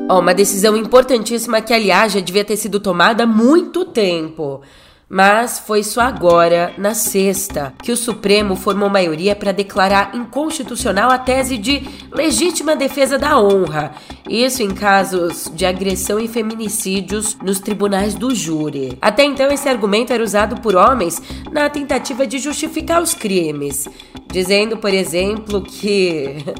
Ó, 0.07 0.19
uma 0.19 0.35
decisão 0.35 0.77
importantíssima 0.77 1.61
que, 1.61 1.73
aliás, 1.73 2.13
já 2.13 2.19
devia 2.19 2.45
ter 2.45 2.57
sido 2.57 2.79
tomada 2.79 3.23
há 3.23 3.27
muito 3.27 3.85
tempo. 3.85 4.61
Mas 5.09 5.57
foi 5.57 5.81
só 5.81 6.01
agora, 6.01 6.71
na 6.77 6.93
sexta, 6.93 7.73
que 7.81 7.91
o 7.91 7.97
Supremo 7.97 8.55
formou 8.55 8.91
maioria 8.91 9.35
para 9.35 9.51
declarar 9.51 10.11
inconstitucional 10.13 11.09
a 11.09 11.17
tese 11.17 11.57
de 11.57 11.81
legítima 12.11 12.75
defesa 12.75 13.17
da 13.17 13.39
honra. 13.39 13.93
Isso 14.29 14.61
em 14.61 14.69
casos 14.69 15.51
de 15.55 15.65
agressão 15.65 16.19
e 16.19 16.27
feminicídios 16.27 17.35
nos 17.41 17.59
tribunais 17.59 18.13
do 18.13 18.35
júri. 18.35 18.99
Até 19.01 19.25
então, 19.25 19.51
esse 19.51 19.67
argumento 19.67 20.13
era 20.13 20.23
usado 20.23 20.61
por 20.61 20.75
homens 20.75 21.19
na 21.51 21.67
tentativa 21.71 22.27
de 22.27 22.37
justificar 22.37 23.01
os 23.01 23.15
crimes, 23.15 23.87
dizendo, 24.31 24.77
por 24.77 24.93
exemplo, 24.93 25.63
que. 25.63 26.35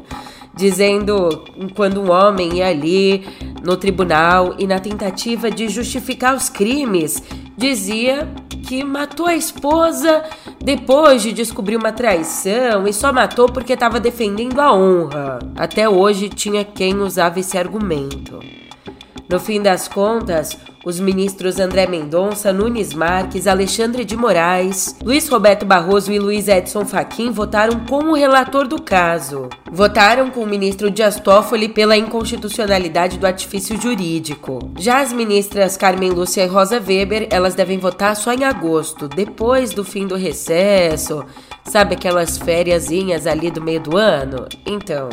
dizendo 0.52 1.44
quando 1.74 2.02
um 2.02 2.10
homem 2.10 2.56
ia 2.56 2.66
ali 2.66 3.24
no 3.62 3.76
tribunal 3.76 4.56
e 4.58 4.66
na 4.66 4.80
tentativa 4.80 5.48
de 5.50 5.68
justificar 5.68 6.34
os 6.34 6.48
crimes, 6.48 7.22
dizia 7.56 8.28
que 8.70 8.84
matou 8.84 9.26
a 9.26 9.34
esposa 9.34 10.22
depois 10.62 11.22
de 11.22 11.32
descobrir 11.32 11.74
uma 11.74 11.90
traição 11.90 12.86
e 12.86 12.92
só 12.92 13.12
matou 13.12 13.50
porque 13.50 13.72
estava 13.72 13.98
defendendo 13.98 14.60
a 14.60 14.72
honra. 14.72 15.40
Até 15.56 15.88
hoje 15.88 16.28
tinha 16.28 16.64
quem 16.64 16.94
usava 16.98 17.40
esse 17.40 17.58
argumento. 17.58 18.38
No 19.28 19.40
fim 19.40 19.60
das 19.60 19.88
contas, 19.88 20.56
os 20.84 20.98
ministros 20.98 21.58
André 21.58 21.86
Mendonça, 21.86 22.52
Nunes 22.52 22.94
Marques, 22.94 23.46
Alexandre 23.46 24.04
de 24.04 24.16
Moraes, 24.16 24.96
Luiz 25.04 25.28
Roberto 25.28 25.66
Barroso 25.66 26.12
e 26.12 26.18
Luiz 26.18 26.48
Edson 26.48 26.84
Fachin 26.84 27.30
votaram 27.30 27.80
com 27.80 28.04
o 28.04 28.14
relator 28.14 28.66
do 28.66 28.80
caso. 28.80 29.48
Votaram 29.70 30.30
com 30.30 30.40
o 30.40 30.46
ministro 30.46 30.90
Dias 30.90 31.20
Toffoli 31.20 31.68
pela 31.68 31.96
inconstitucionalidade 31.96 33.18
do 33.18 33.26
artifício 33.26 33.80
jurídico. 33.80 34.70
Já 34.78 35.00
as 35.00 35.12
ministras 35.12 35.76
Carmen 35.76 36.10
Lúcia 36.10 36.44
e 36.44 36.48
Rosa 36.48 36.80
Weber, 36.80 37.28
elas 37.30 37.54
devem 37.54 37.78
votar 37.78 38.16
só 38.16 38.32
em 38.32 38.44
agosto, 38.44 39.08
depois 39.08 39.72
do 39.72 39.84
fim 39.84 40.06
do 40.06 40.16
recesso. 40.16 41.24
Sabe 41.64 41.94
aquelas 41.94 42.38
fériasinhas 42.38 43.26
ali 43.26 43.50
do 43.50 43.60
meio 43.60 43.80
do 43.80 43.96
ano? 43.96 44.46
Então, 44.66 45.08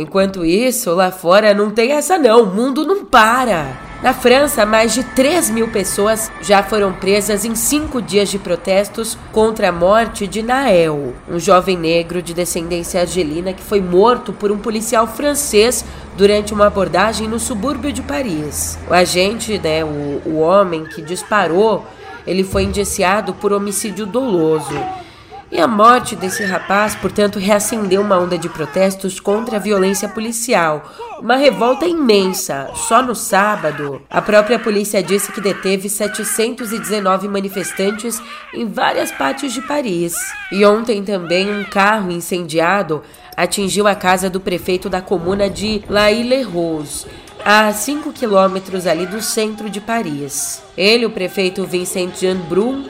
Enquanto 0.00 0.46
isso, 0.46 0.94
lá 0.94 1.10
fora 1.10 1.52
não 1.52 1.70
tem 1.70 1.92
essa 1.92 2.16
não, 2.16 2.44
o 2.44 2.46
mundo 2.46 2.86
não 2.86 3.04
para. 3.04 3.78
Na 4.02 4.14
França, 4.14 4.64
mais 4.64 4.94
de 4.94 5.04
3 5.04 5.50
mil 5.50 5.68
pessoas 5.68 6.32
já 6.40 6.62
foram 6.62 6.90
presas 6.90 7.44
em 7.44 7.54
cinco 7.54 8.00
dias 8.00 8.30
de 8.30 8.38
protestos 8.38 9.18
contra 9.30 9.68
a 9.68 9.72
morte 9.72 10.26
de 10.26 10.42
Nael, 10.42 11.12
um 11.30 11.38
jovem 11.38 11.76
negro 11.76 12.22
de 12.22 12.32
descendência 12.32 13.02
argelina 13.02 13.52
que 13.52 13.62
foi 13.62 13.82
morto 13.82 14.32
por 14.32 14.50
um 14.50 14.56
policial 14.56 15.06
francês 15.06 15.84
durante 16.16 16.54
uma 16.54 16.68
abordagem 16.68 17.28
no 17.28 17.38
subúrbio 17.38 17.92
de 17.92 18.00
Paris. 18.00 18.78
O 18.88 18.94
agente, 18.94 19.58
né, 19.58 19.84
o, 19.84 20.22
o 20.24 20.38
homem 20.38 20.86
que 20.86 21.02
disparou, 21.02 21.84
ele 22.26 22.42
foi 22.42 22.62
indiciado 22.62 23.34
por 23.34 23.52
homicídio 23.52 24.06
doloso. 24.06 24.80
E 25.52 25.58
a 25.58 25.66
morte 25.66 26.14
desse 26.14 26.44
rapaz, 26.44 26.94
portanto, 26.94 27.38
reacendeu 27.40 28.02
uma 28.02 28.16
onda 28.16 28.38
de 28.38 28.48
protestos 28.48 29.18
contra 29.18 29.56
a 29.56 29.60
violência 29.60 30.08
policial. 30.08 30.92
Uma 31.18 31.34
revolta 31.34 31.86
imensa. 31.86 32.70
Só 32.74 33.02
no 33.02 33.16
sábado, 33.16 34.00
a 34.08 34.22
própria 34.22 34.60
polícia 34.60 35.02
disse 35.02 35.32
que 35.32 35.40
deteve 35.40 35.88
719 35.88 37.26
manifestantes 37.26 38.22
em 38.54 38.66
várias 38.66 39.10
partes 39.10 39.52
de 39.52 39.60
Paris. 39.62 40.14
E 40.52 40.64
ontem 40.64 41.02
também 41.02 41.52
um 41.52 41.64
carro 41.64 42.12
incendiado 42.12 43.02
atingiu 43.36 43.88
a 43.88 43.94
casa 43.96 44.30
do 44.30 44.38
prefeito 44.40 44.88
da 44.88 45.02
comuna 45.02 45.50
de 45.50 45.82
La 45.88 46.12
Ile-Rose 46.12 47.06
a 47.44 47.72
5 47.72 48.12
quilômetros 48.12 48.86
ali 48.86 49.06
do 49.06 49.20
centro 49.20 49.68
de 49.70 49.80
Paris. 49.80 50.62
Ele, 50.76 51.06
o 51.06 51.10
prefeito 51.10 51.64
Vincent 51.64 52.20
Jean 52.20 52.36
Brun, 52.36 52.84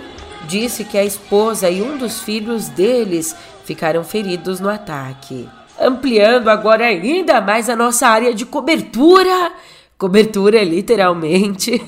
disse 0.47 0.85
que 0.85 0.99
a 0.99 1.05
esposa 1.05 1.71
e 1.71 1.83
um 1.83 1.97
dos 1.97 2.21
filhos 2.21 2.69
deles 2.69 3.35
ficaram 3.65 4.03
feridos 4.05 4.61
no 4.61 4.69
ataque. 4.69 5.49
Ampliando 5.81 6.49
agora 6.49 6.87
ainda 6.87 7.41
mais 7.41 7.69
a 7.69 7.77
nossa 7.77 8.07
área 8.07 8.35
de 8.35 8.45
cobertura 8.45 9.53
cobertura 10.01 10.65
literalmente. 10.65 11.73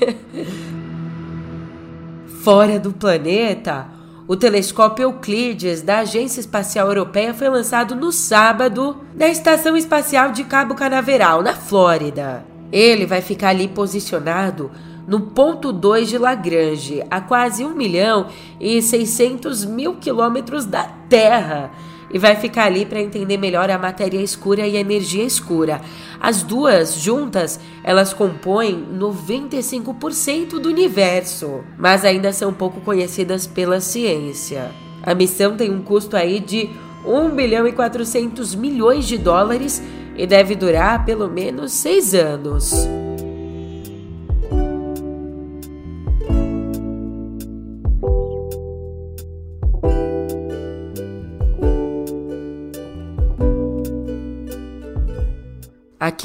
Fora 2.43 2.79
do 2.79 2.93
planeta, 2.93 3.87
o 4.27 4.35
telescópio 4.35 5.03
Euclides 5.03 5.81
da 5.81 5.99
Agência 5.99 6.39
Espacial 6.39 6.87
Europeia 6.89 7.33
foi 7.33 7.49
lançado 7.49 7.95
no 7.95 8.11
sábado 8.11 8.97
na 9.15 9.27
Estação 9.27 9.75
Espacial 9.75 10.31
de 10.31 10.43
Cabo 10.43 10.75
Canaveral, 10.75 11.41
na 11.41 11.55
Flórida. 11.55 12.45
Ele 12.71 13.07
vai 13.07 13.21
ficar 13.21 13.49
ali 13.49 13.67
posicionado 13.67 14.69
no 15.07 15.21
ponto 15.21 15.71
2 15.71 16.09
de 16.09 16.17
Lagrange, 16.17 17.03
a 17.09 17.19
quase 17.19 17.65
1 17.65 17.75
milhão 17.75 18.27
e 18.59 18.81
600 18.81 19.65
mil 19.65 19.95
quilômetros 19.95 20.65
da 20.65 20.83
Terra. 21.09 21.71
E 22.11 22.19
vai 22.19 22.35
ficar 22.35 22.65
ali 22.65 22.85
para 22.85 23.01
entender 23.01 23.37
melhor 23.37 23.71
a 23.71 23.77
matéria 23.77 24.21
escura 24.21 24.67
e 24.67 24.77
a 24.77 24.79
energia 24.79 25.23
escura. 25.23 25.81
As 26.19 26.43
duas 26.43 26.95
juntas, 26.95 27.59
elas 27.83 28.13
compõem 28.13 28.85
95% 28.93 30.59
do 30.59 30.69
universo, 30.69 31.63
mas 31.77 32.05
ainda 32.05 32.31
são 32.31 32.53
pouco 32.53 32.81
conhecidas 32.81 33.47
pela 33.47 33.81
ciência. 33.81 34.71
A 35.01 35.15
missão 35.15 35.57
tem 35.57 35.71
um 35.71 35.81
custo 35.81 36.15
aí 36.15 36.39
de 36.39 36.69
1 37.05 37.35
bilhão 37.35 37.67
e 37.67 37.71
400 37.71 38.55
milhões 38.55 39.05
de 39.05 39.17
dólares 39.17 39.81
e 40.15 40.27
deve 40.27 40.55
durar 40.55 41.03
pelo 41.05 41.27
menos 41.27 41.73
seis 41.73 42.13
anos. 42.13 42.87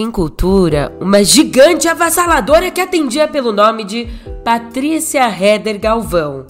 Cultura, 0.06 0.96
uma 1.00 1.24
gigante 1.24 1.88
avassaladora 1.88 2.70
que 2.70 2.80
atendia 2.80 3.26
pelo 3.26 3.52
nome 3.52 3.82
de 3.82 4.06
Patrícia 4.44 5.28
Heder 5.28 5.78
Galvão. 5.78 6.46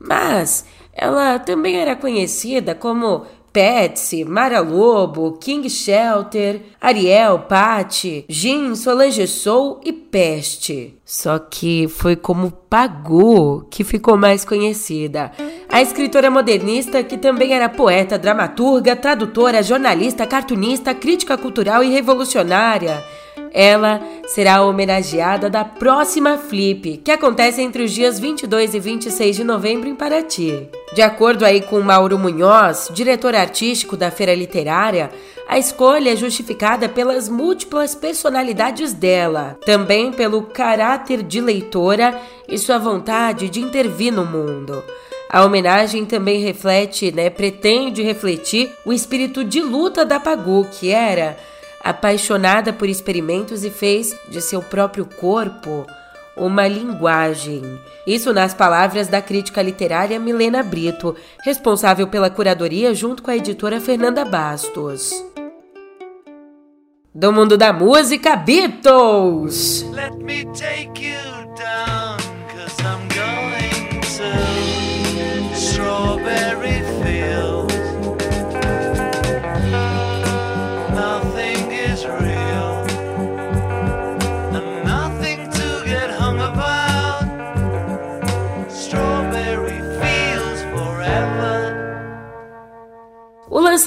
Mas 0.00 0.64
ela 0.92 1.38
também 1.38 1.76
era 1.76 1.94
conhecida 1.94 2.74
como 2.74 3.26
Patsy, 3.52 4.24
Mara 4.24 4.60
Lobo, 4.60 5.32
King 5.32 5.68
Shelter, 5.68 6.62
Ariel, 6.80 7.40
Patty, 7.40 8.24
Jean, 8.28 8.74
Solange 8.74 9.26
Soul 9.26 9.80
e 9.84 9.92
Peste. 9.92 10.94
Só 11.04 11.38
que 11.38 11.88
foi 11.88 12.14
como 12.14 12.50
Pagu 12.50 13.66
que 13.70 13.84
ficou 13.84 14.16
mais 14.16 14.44
conhecida. 14.44 15.32
A 15.78 15.82
escritora 15.82 16.28
modernista, 16.28 17.04
que 17.04 17.16
também 17.16 17.54
era 17.54 17.68
poeta, 17.68 18.18
dramaturga, 18.18 18.96
tradutora, 18.96 19.62
jornalista, 19.62 20.26
cartunista, 20.26 20.92
crítica 20.92 21.38
cultural 21.38 21.84
e 21.84 21.88
revolucionária. 21.88 23.00
Ela 23.52 24.02
será 24.26 24.64
homenageada 24.64 25.48
da 25.48 25.64
próxima 25.64 26.36
Flip, 26.36 26.96
que 26.96 27.12
acontece 27.12 27.62
entre 27.62 27.84
os 27.84 27.92
dias 27.92 28.18
22 28.18 28.74
e 28.74 28.80
26 28.80 29.36
de 29.36 29.44
novembro 29.44 29.88
em 29.88 29.94
Paraty. 29.94 30.68
De 30.96 31.00
acordo 31.00 31.44
aí 31.44 31.60
com 31.60 31.78
Mauro 31.80 32.18
Munhoz, 32.18 32.90
diretor 32.92 33.36
artístico 33.36 33.96
da 33.96 34.10
Feira 34.10 34.34
Literária, 34.34 35.12
a 35.48 35.60
escolha 35.60 36.12
é 36.12 36.16
justificada 36.16 36.88
pelas 36.88 37.28
múltiplas 37.28 37.94
personalidades 37.94 38.92
dela, 38.92 39.56
também 39.64 40.10
pelo 40.10 40.42
caráter 40.42 41.22
de 41.22 41.40
leitora 41.40 42.20
e 42.48 42.58
sua 42.58 42.78
vontade 42.78 43.48
de 43.48 43.60
intervir 43.60 44.12
no 44.12 44.26
mundo. 44.26 44.82
A 45.30 45.44
homenagem 45.44 46.06
também 46.06 46.40
reflete, 46.40 47.12
né, 47.12 47.28
pretende 47.28 48.02
refletir 48.02 48.72
o 48.84 48.92
espírito 48.92 49.44
de 49.44 49.60
luta 49.60 50.04
da 50.04 50.18
Pagu, 50.18 50.66
que 50.70 50.90
era 50.90 51.36
apaixonada 51.84 52.72
por 52.72 52.88
experimentos 52.88 53.62
e 53.64 53.70
fez 53.70 54.16
de 54.28 54.40
seu 54.40 54.62
próprio 54.62 55.04
corpo 55.04 55.86
uma 56.38 56.66
linguagem. 56.66 57.62
Isso 58.06 58.32
nas 58.32 58.54
palavras 58.54 59.08
da 59.08 59.20
crítica 59.20 59.60
literária 59.60 60.18
Milena 60.18 60.62
Brito, 60.62 61.14
responsável 61.44 62.06
pela 62.06 62.30
curadoria 62.30 62.94
junto 62.94 63.22
com 63.22 63.30
a 63.30 63.36
editora 63.36 63.80
Fernanda 63.80 64.24
Bastos. 64.24 65.12
Do 67.14 67.32
mundo 67.32 67.56
da 67.56 67.72
música, 67.72 68.36
Beatles! 68.36 69.84
Let 69.92 70.14
me 70.22 70.44
take 70.52 71.04
you 71.04 71.54
down, 71.56 72.07
Strawberry 76.28 76.78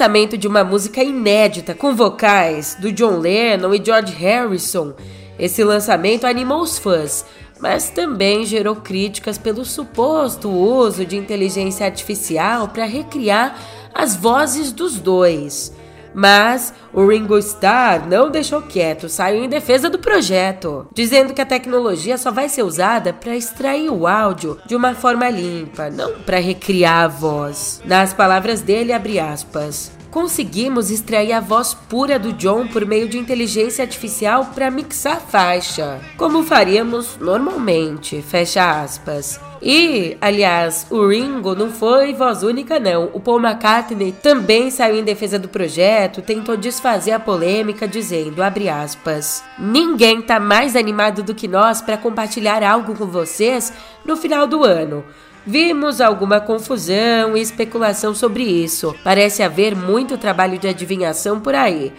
lançamento 0.01 0.37
de 0.37 0.47
uma 0.47 0.63
música 0.63 1.03
inédita 1.03 1.75
com 1.75 1.93
vocais 1.93 2.75
do 2.79 2.91
John 2.91 3.19
Lennon 3.19 3.73
e 3.73 3.85
George 3.85 4.13
Harrison. 4.13 4.93
Esse 5.37 5.63
lançamento 5.63 6.25
animou 6.25 6.61
os 6.61 6.79
fãs, 6.79 7.25
mas 7.61 7.89
também 7.89 8.45
gerou 8.45 8.75
críticas 8.75 9.37
pelo 9.37 9.63
suposto 9.63 10.49
uso 10.49 11.05
de 11.05 11.15
inteligência 11.15 11.85
artificial 11.85 12.67
para 12.67 12.85
recriar 12.85 13.57
as 13.93 14.15
vozes 14.15 14.71
dos 14.71 14.99
dois. 14.99 15.73
Mas 16.13 16.73
o 16.91 17.05
Ringo 17.07 17.37
Starr 17.37 18.05
não 18.07 18.29
deixou 18.29 18.61
quieto, 18.61 19.07
saiu 19.07 19.45
em 19.45 19.49
defesa 19.49 19.89
do 19.89 19.99
projeto, 19.99 20.87
dizendo 20.93 21.33
que 21.33 21.41
a 21.41 21.45
tecnologia 21.45 22.17
só 22.17 22.31
vai 22.31 22.49
ser 22.49 22.63
usada 22.63 23.13
para 23.13 23.35
extrair 23.35 23.89
o 23.89 24.05
áudio 24.05 24.59
de 24.65 24.75
uma 24.75 24.93
forma 24.93 25.29
limpa, 25.29 25.89
não 25.89 26.19
para 26.21 26.39
recriar 26.39 27.05
a 27.05 27.07
voz. 27.07 27.81
Nas 27.85 28.13
palavras 28.13 28.61
dele, 28.61 28.91
abre 28.91 29.19
aspas. 29.19 30.00
Conseguimos 30.11 30.91
extrair 30.91 31.31
a 31.31 31.39
voz 31.39 31.73
pura 31.73 32.19
do 32.19 32.33
John 32.33 32.67
por 32.67 32.85
meio 32.85 33.07
de 33.07 33.17
inteligência 33.17 33.83
artificial 33.83 34.51
para 34.53 34.69
mixar 34.69 35.17
a 35.17 35.19
faixa, 35.19 35.99
como 36.17 36.43
faríamos 36.43 37.17
normalmente, 37.17 38.21
fecha 38.21 38.81
aspas. 38.81 39.39
E, 39.63 40.17
aliás, 40.19 40.87
o 40.89 41.07
Ringo 41.07 41.53
não 41.53 41.71
foi 41.71 42.13
voz 42.13 42.41
única 42.41 42.79
não. 42.79 43.11
O 43.13 43.19
Paul 43.19 43.39
McCartney 43.39 44.11
também 44.11 44.71
saiu 44.71 44.97
em 44.97 45.03
defesa 45.03 45.37
do 45.37 45.47
projeto, 45.47 46.21
tentou 46.21 46.57
desfazer 46.57 47.11
a 47.11 47.19
polêmica 47.19 47.87
dizendo, 47.87 48.41
abre 48.41 48.67
aspas, 48.67 49.43
ninguém 49.59 50.21
tá 50.21 50.39
mais 50.39 50.75
animado 50.75 51.21
do 51.21 51.35
que 51.35 51.47
nós 51.47 51.79
para 51.79 51.97
compartilhar 51.97 52.63
algo 52.63 52.95
com 52.95 53.05
vocês 53.05 53.71
no 54.03 54.17
final 54.17 54.47
do 54.47 54.63
ano. 54.63 55.03
Vimos 55.45 55.99
alguma 55.99 56.39
confusão 56.39 57.35
e 57.35 57.41
especulação 57.41 58.13
sobre 58.13 58.43
isso. 58.43 58.95
Parece 59.03 59.41
haver 59.41 59.75
muito 59.75 60.17
trabalho 60.17 60.59
de 60.59 60.67
adivinhação 60.67 61.39
por 61.39 61.55
aí. 61.55 61.91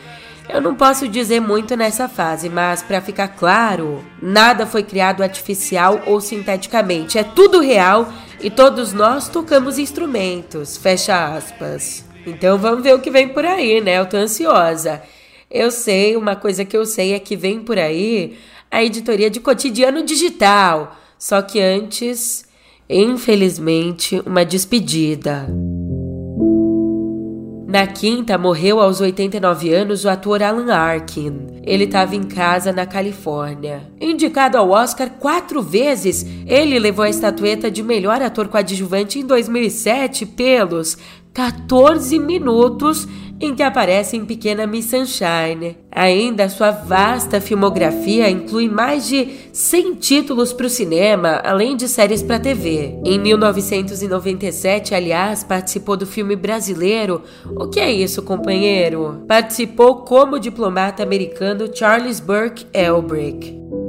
Eu 0.49 0.61
não 0.61 0.75
posso 0.75 1.09
dizer 1.09 1.41
muito 1.41 1.77
nessa 1.77 2.09
fase, 2.09 2.49
mas 2.49 2.83
para 2.83 3.01
ficar 3.01 3.29
claro, 3.29 4.05
nada 4.21 4.67
foi 4.67 4.83
criado 4.83 5.23
artificial 5.23 6.03
ou 6.07 6.21
sinteticamente. 6.21 7.19
É 7.19 7.25
tudo 7.25 7.61
real 7.61 8.13
e 8.41 8.51
todos 8.51 8.93
nós 8.93 9.29
tocamos 9.29 9.79
instrumentos. 9.79 10.77
Fecha 10.77 11.35
aspas. 11.35 12.05
Então 12.27 12.59
vamos 12.59 12.83
ver 12.83 12.95
o 12.95 13.01
que 13.01 13.11
vem 13.11 13.29
por 13.29 13.45
aí, 13.45 13.81
né? 13.81 13.99
Eu 13.99 14.07
tô 14.07 14.17
ansiosa. 14.17 15.03
Eu 15.51 15.71
sei, 15.71 16.17
uma 16.17 16.37
coisa 16.37 16.65
que 16.65 16.77
eu 16.77 16.87
sei 16.87 17.13
é 17.13 17.19
que 17.19 17.37
vem 17.37 17.61
por 17.61 17.79
aí 17.79 18.39
a 18.71 18.83
editoria 18.83 19.29
de 19.29 19.41
cotidiano 19.41 20.05
digital. 20.05 20.97
Só 21.19 21.43
que 21.43 21.61
antes 21.61 22.45
Infelizmente, 22.89 24.23
uma 24.27 24.45
despedida. 24.45 25.47
Na 27.73 27.87
quinta, 27.87 28.37
morreu 28.37 28.81
aos 28.81 29.01
89 29.01 29.73
anos 29.73 30.05
o 30.05 30.11
ator 30.11 30.43
Alan 30.43 30.71
Arkin. 30.71 31.63
Ele 31.63 31.85
estava 31.85 32.15
em 32.15 32.23
casa 32.23 32.71
na 32.71 32.85
Califórnia. 32.85 33.91
Indicado 33.99 34.59
ao 34.59 34.69
Oscar 34.69 35.09
quatro 35.09 35.63
vezes, 35.63 36.27
ele 36.47 36.79
levou 36.79 37.03
a 37.03 37.09
estatueta 37.09 37.71
de 37.71 37.83
melhor 37.83 38.21
ator 38.21 38.49
coadjuvante 38.49 39.21
em 39.21 39.27
2007 39.27 40.27
pelos 40.27 40.99
14 41.33 42.19
minutos 42.19 43.09
em 43.41 43.55
que 43.55 43.63
aparece 43.63 44.17
em 44.17 44.25
Pequena 44.25 44.67
Miss 44.67 44.87
Sunshine. 44.87 45.77
Ainda 45.91 46.49
sua 46.49 46.71
vasta 46.71 47.41
filmografia 47.41 48.31
inclui 48.31 48.69
mais 48.69 49.07
de 49.07 49.29
100 49.53 49.95
títulos 49.97 50.53
para 50.53 50.67
o 50.67 50.71
cinema, 50.71 51.41
além 51.45 51.77
de 51.77 51.89
séries 51.89 52.23
para 52.23 52.39
TV. 52.39 52.99
Em 53.05 53.19
1997, 53.19 54.95
aliás, 54.95 55.45
participou 55.45 55.97
do 55.97 56.07
filme 56.07 56.37
brasileiro 56.37 57.23
O 57.57 57.69
que 57.69 57.81
é 57.81 57.91
isso, 57.91 58.23
companheiro? 58.23 59.25
Participou 59.27 59.97
como 59.97 60.39
diplomata 60.39 61.03
americano 61.03 61.69
Charles 61.75 62.21
Burke 62.21 62.67
Elbrick. 62.73 63.82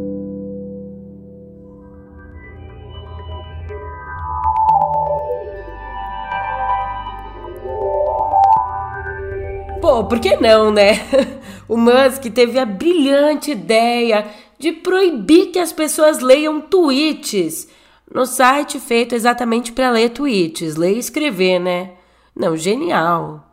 Pô, 9.84 10.06
por 10.06 10.18
que 10.22 10.38
não, 10.38 10.72
né? 10.72 10.94
O 11.68 11.76
Musk 11.76 12.24
teve 12.34 12.58
a 12.58 12.66
brilhante 12.66 13.52
ideia 13.52 14.28
de 14.58 14.72
proibir 14.72 15.48
que 15.48 15.60
as 15.60 15.74
pessoas 15.74 16.20
leiam 16.20 16.62
tweets 16.62 17.68
no 18.10 18.26
site 18.26 18.80
feito 18.80 19.14
exatamente 19.14 19.74
para 19.74 19.90
ler 19.90 20.12
tweets, 20.12 20.78
ler 20.78 20.94
e 20.94 21.00
escrever, 21.00 21.60
né? 21.60 21.92
Não, 22.34 22.56
genial. 22.56 23.46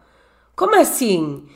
Como 0.54 0.76
assim? 0.76 1.48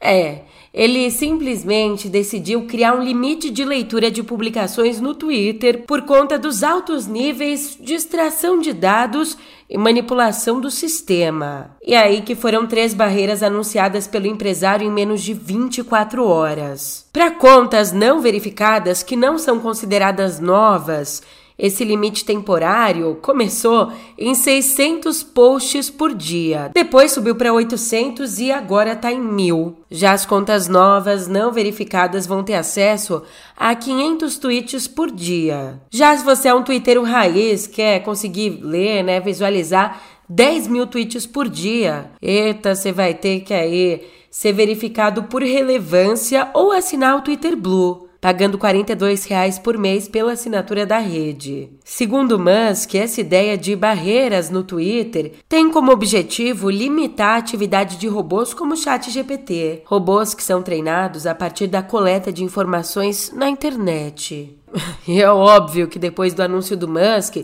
É, 0.00 0.42
ele 0.72 1.10
simplesmente 1.10 2.08
decidiu 2.08 2.66
criar 2.66 2.94
um 2.94 3.02
limite 3.02 3.50
de 3.50 3.64
leitura 3.64 4.10
de 4.10 4.22
publicações 4.22 5.00
no 5.00 5.14
Twitter 5.14 5.84
por 5.86 6.02
conta 6.02 6.38
dos 6.38 6.62
altos 6.62 7.06
níveis 7.06 7.76
de 7.80 7.94
extração 7.94 8.60
de 8.60 8.72
dados 8.72 9.36
e 9.68 9.76
manipulação 9.76 10.60
do 10.60 10.70
sistema. 10.70 11.76
E 11.84 11.94
aí 11.94 12.22
que 12.22 12.34
foram 12.34 12.66
três 12.66 12.94
barreiras 12.94 13.42
anunciadas 13.42 14.06
pelo 14.06 14.26
empresário 14.26 14.86
em 14.86 14.90
menos 14.90 15.22
de 15.22 15.34
24 15.34 16.24
horas. 16.24 17.06
Para 17.12 17.30
contas 17.30 17.92
não 17.92 18.20
verificadas 18.20 19.02
que 19.02 19.16
não 19.16 19.36
são 19.36 19.58
consideradas 19.58 20.38
novas, 20.38 21.22
esse 21.58 21.84
limite 21.84 22.24
temporário 22.24 23.18
começou 23.20 23.90
em 24.16 24.32
600 24.32 25.24
posts 25.24 25.90
por 25.90 26.14
dia, 26.14 26.70
depois 26.72 27.10
subiu 27.10 27.34
para 27.34 27.52
800 27.52 28.38
e 28.38 28.52
agora 28.52 28.92
está 28.92 29.10
em 29.10 29.20
1000. 29.20 29.76
Já 29.90 30.12
as 30.12 30.24
contas 30.24 30.68
novas 30.68 31.26
não 31.26 31.50
verificadas 31.50 32.26
vão 32.26 32.44
ter 32.44 32.54
acesso 32.54 33.22
a 33.56 33.74
500 33.74 34.38
tweets 34.38 34.86
por 34.86 35.10
dia. 35.10 35.80
Já 35.90 36.16
se 36.16 36.24
você 36.24 36.48
é 36.48 36.54
um 36.54 36.62
twitteiro 36.62 37.02
raiz, 37.02 37.66
quer 37.66 38.04
conseguir 38.04 38.60
ler, 38.62 39.02
né, 39.02 39.18
visualizar 39.18 40.00
10 40.28 40.68
mil 40.68 40.86
tweets 40.86 41.26
por 41.26 41.48
dia, 41.48 42.10
eita, 42.22 42.74
você 42.74 42.92
vai 42.92 43.14
ter 43.14 43.40
que 43.40 43.54
aí 43.54 44.06
ser 44.30 44.52
verificado 44.52 45.24
por 45.24 45.42
relevância 45.42 46.50
ou 46.52 46.70
assinar 46.70 47.16
o 47.16 47.22
Twitter 47.22 47.56
Blue 47.56 48.07
pagando 48.28 48.58
42 48.58 49.24
reais 49.24 49.58
por 49.58 49.78
mês 49.78 50.06
pela 50.06 50.32
assinatura 50.32 50.84
da 50.84 50.98
rede. 50.98 51.70
Segundo 51.82 52.38
Musk, 52.38 52.94
essa 52.94 53.22
ideia 53.22 53.56
de 53.56 53.74
barreiras 53.74 54.50
no 54.50 54.62
Twitter 54.62 55.32
tem 55.48 55.70
como 55.70 55.90
objetivo 55.90 56.68
limitar 56.68 57.36
a 57.36 57.38
atividade 57.38 57.96
de 57.96 58.06
robôs 58.06 58.52
como 58.52 58.74
o 58.74 58.76
ChatGPT, 58.76 59.80
robôs 59.86 60.34
que 60.34 60.42
são 60.42 60.60
treinados 60.60 61.26
a 61.26 61.34
partir 61.34 61.68
da 61.68 61.82
coleta 61.82 62.30
de 62.30 62.44
informações 62.44 63.32
na 63.34 63.48
internet. 63.48 64.54
E 65.08 65.22
é 65.22 65.30
óbvio 65.30 65.88
que 65.88 65.98
depois 65.98 66.34
do 66.34 66.42
anúncio 66.42 66.76
do 66.76 66.86
Musk, 66.86 67.36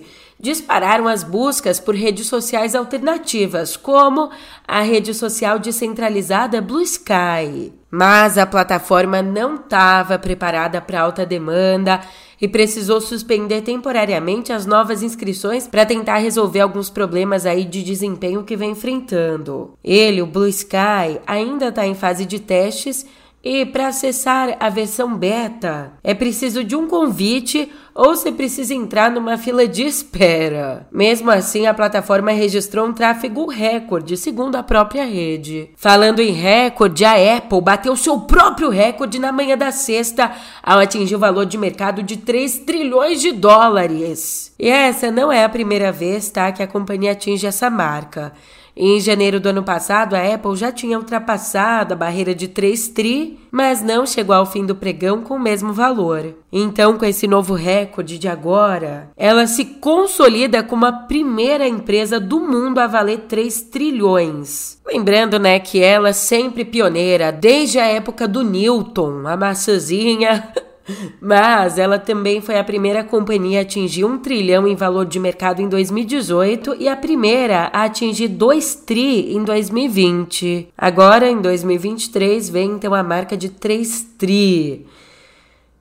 dispararam 0.44 1.09
as 1.09 1.24
buscas 1.24 1.80
por 1.80 1.94
redes 1.94 2.26
sociais 2.26 2.74
alternativas, 2.74 3.78
como 3.78 4.30
a 4.68 4.83
rede 4.83 5.14
social 5.14 5.59
descentralizada 5.59 6.61
Blue 6.61 6.83
Sky. 6.83 7.72
Mas 7.90 8.37
a 8.37 8.44
plataforma 8.44 9.22
não 9.22 9.54
estava 9.54 10.18
preparada 10.18 10.83
para 10.83 11.00
alta 11.00 11.24
demanda 11.24 12.00
e 12.38 12.46
precisou 12.46 13.00
suspender 13.00 13.62
temporariamente 13.62 14.52
as 14.52 14.66
novas 14.66 15.02
inscrições 15.02 15.66
para 15.66 15.87
tentar 15.87 16.18
resolver 16.18 16.61
alguns 16.61 16.90
problemas 16.90 17.46
aí 17.46 17.64
de 17.64 17.83
desempenho 17.83 18.44
que 18.44 18.54
vem 18.54 18.72
enfrentando. 18.72 19.72
Ele, 19.83 20.20
o 20.20 20.26
Blue 20.26 20.46
Sky, 20.48 21.20
ainda 21.26 21.68
está 21.68 21.87
em 21.87 21.94
fase 21.94 22.26
de 22.26 22.38
testes 22.38 23.07
e 23.44 23.66
para 23.66 23.88
acessar 23.88 24.57
a 24.59 24.70
versão 24.70 25.14
beta, 25.14 25.92
é 26.02 26.14
preciso 26.14 26.64
de 26.64 26.74
um 26.74 26.88
convite 26.88 27.70
ou 27.94 28.16
você 28.16 28.33
precisa 28.33 28.74
entrar 28.74 29.11
numa 29.11 29.37
fila 29.37 29.68
de 29.68 29.83
espera. 29.83 30.87
Mesmo 30.90 31.30
assim, 31.30 31.66
a 31.66 31.74
plataforma 31.74 32.33
registrou 32.33 32.87
um 32.87 32.92
tráfego 32.92 33.46
recorde, 33.46 34.16
segundo 34.16 34.57
a 34.57 34.62
própria 34.62 35.04
rede. 35.04 35.70
Falando 35.76 36.20
em 36.20 36.33
recorde, 36.33 37.04
a 37.04 37.37
Apple 37.37 37.61
bateu 37.61 37.94
seu 37.94 38.20
próprio 38.20 38.70
recorde 38.70 39.18
na 39.18 39.30
manhã 39.30 39.57
da 39.57 39.70
sexta 39.70 40.33
ao 40.62 40.78
atingir 40.78 41.14
o 41.14 41.20
valor 41.20 41.44
de 41.44 41.59
mercado 41.59 42.02
de 42.02 42.16
3 42.16 42.61
trilhões 42.61 43.20
de 43.20 43.30
dólares. 43.30 44.52
E 44.59 44.68
essa 44.68 45.11
não 45.11 45.30
é 45.30 45.44
a 45.44 45.48
primeira 45.48 45.92
vez, 45.92 46.30
tá, 46.30 46.50
que 46.50 46.62
a 46.62 46.66
companhia 46.66 47.12
atinge 47.12 47.46
essa 47.46 47.68
marca. 47.68 48.33
Em 48.76 48.98
janeiro 49.00 49.38
do 49.38 49.48
ano 49.48 49.62
passado, 49.62 50.14
a 50.14 50.34
Apple 50.34 50.56
já 50.56 50.72
tinha 50.72 50.98
ultrapassado 50.98 51.94
a 51.94 51.96
barreira 51.96 52.34
de 52.34 52.48
3 52.48 52.88
tri, 52.88 53.38
mas 53.50 53.80
não 53.82 54.04
chegou 54.04 54.34
ao 54.34 54.46
fim 54.46 54.66
do 54.66 54.74
pregão 54.74 55.22
com 55.22 55.34
o 55.34 55.40
mesmo 55.40 55.72
valor. 55.72 56.34
Então, 56.52 56.98
com 56.98 57.04
esse 57.04 57.28
novo 57.28 57.54
recorde 57.54 58.18
de 58.18 58.26
agora, 58.26 59.10
ela 59.16 59.46
se 59.46 59.64
consolida 59.64 60.62
como 60.62 60.87
a 60.87 60.92
primeira 60.92 61.68
empresa 61.68 62.18
do 62.18 62.40
mundo 62.40 62.80
a 62.80 62.88
valer 62.88 63.20
3 63.28 63.62
trilhões. 63.62 64.78
Lembrando, 64.84 65.38
né, 65.38 65.60
que 65.60 65.80
ela 65.80 66.12
sempre 66.12 66.64
pioneira 66.64 67.30
desde 67.30 67.78
a 67.78 67.87
época 67.87 68.26
do 68.26 68.42
Newton, 68.42 69.26
a 69.26 69.37
maçãzinha 69.37 70.52
Mas 71.20 71.79
ela 71.79 71.99
também 71.99 72.40
foi 72.40 72.59
a 72.59 72.64
primeira 72.64 73.03
companhia 73.03 73.61
a 73.61 73.62
atingir 73.62 74.05
um 74.05 74.18
trilhão 74.18 74.66
em 74.66 74.77
valor 74.77 75.07
de 75.07 75.18
mercado 75.18 75.62
em 75.62 75.68
2018 75.68 76.77
e 76.79 76.88
a 76.88 76.97
primeira 76.97 77.70
a 77.73 77.85
atingir 77.85 78.29
2 78.29 78.75
tri 78.87 79.35
em 79.35 79.42
2020. 79.42 80.68
Agora, 80.77 81.29
em 81.29 81.40
2023, 81.40 82.51
vem 82.51 82.73
então 82.73 82.94
a 82.94 83.03
marca 83.03 83.37
de 83.37 83.49
3 83.49 84.07
tri. 84.18 84.87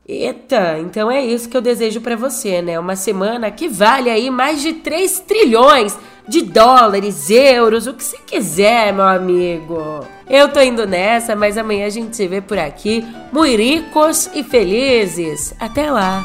Eita, 0.07 0.79
então 0.79 1.09
é 1.09 1.25
isso 1.25 1.47
que 1.47 1.55
eu 1.55 1.61
desejo 1.61 2.01
para 2.01 2.15
você, 2.15 2.61
né? 2.61 2.77
Uma 2.77 2.95
semana 2.95 3.49
que 3.49 3.69
vale 3.69 4.09
aí 4.09 4.29
mais 4.29 4.61
de 4.61 4.73
3 4.73 5.19
trilhões 5.21 5.97
de 6.27 6.41
dólares, 6.41 7.29
euros, 7.29 7.87
o 7.87 7.93
que 7.93 8.03
você 8.03 8.17
quiser, 8.25 8.93
meu 8.93 9.05
amigo. 9.05 10.05
Eu 10.33 10.49
tô 10.49 10.59
indo 10.61 10.87
nessa, 10.87 11.35
mas 11.35 11.59
amanhã 11.59 11.85
a 11.85 11.91
gente 11.91 12.15
se 12.15 12.27
vê 12.27 12.41
por 12.41 12.57
aqui, 12.57 13.05
muito 13.31 13.55
ricos 13.55 14.27
e 14.33 14.43
felizes. 14.43 15.53
Até 15.59 15.91
lá! 15.91 16.23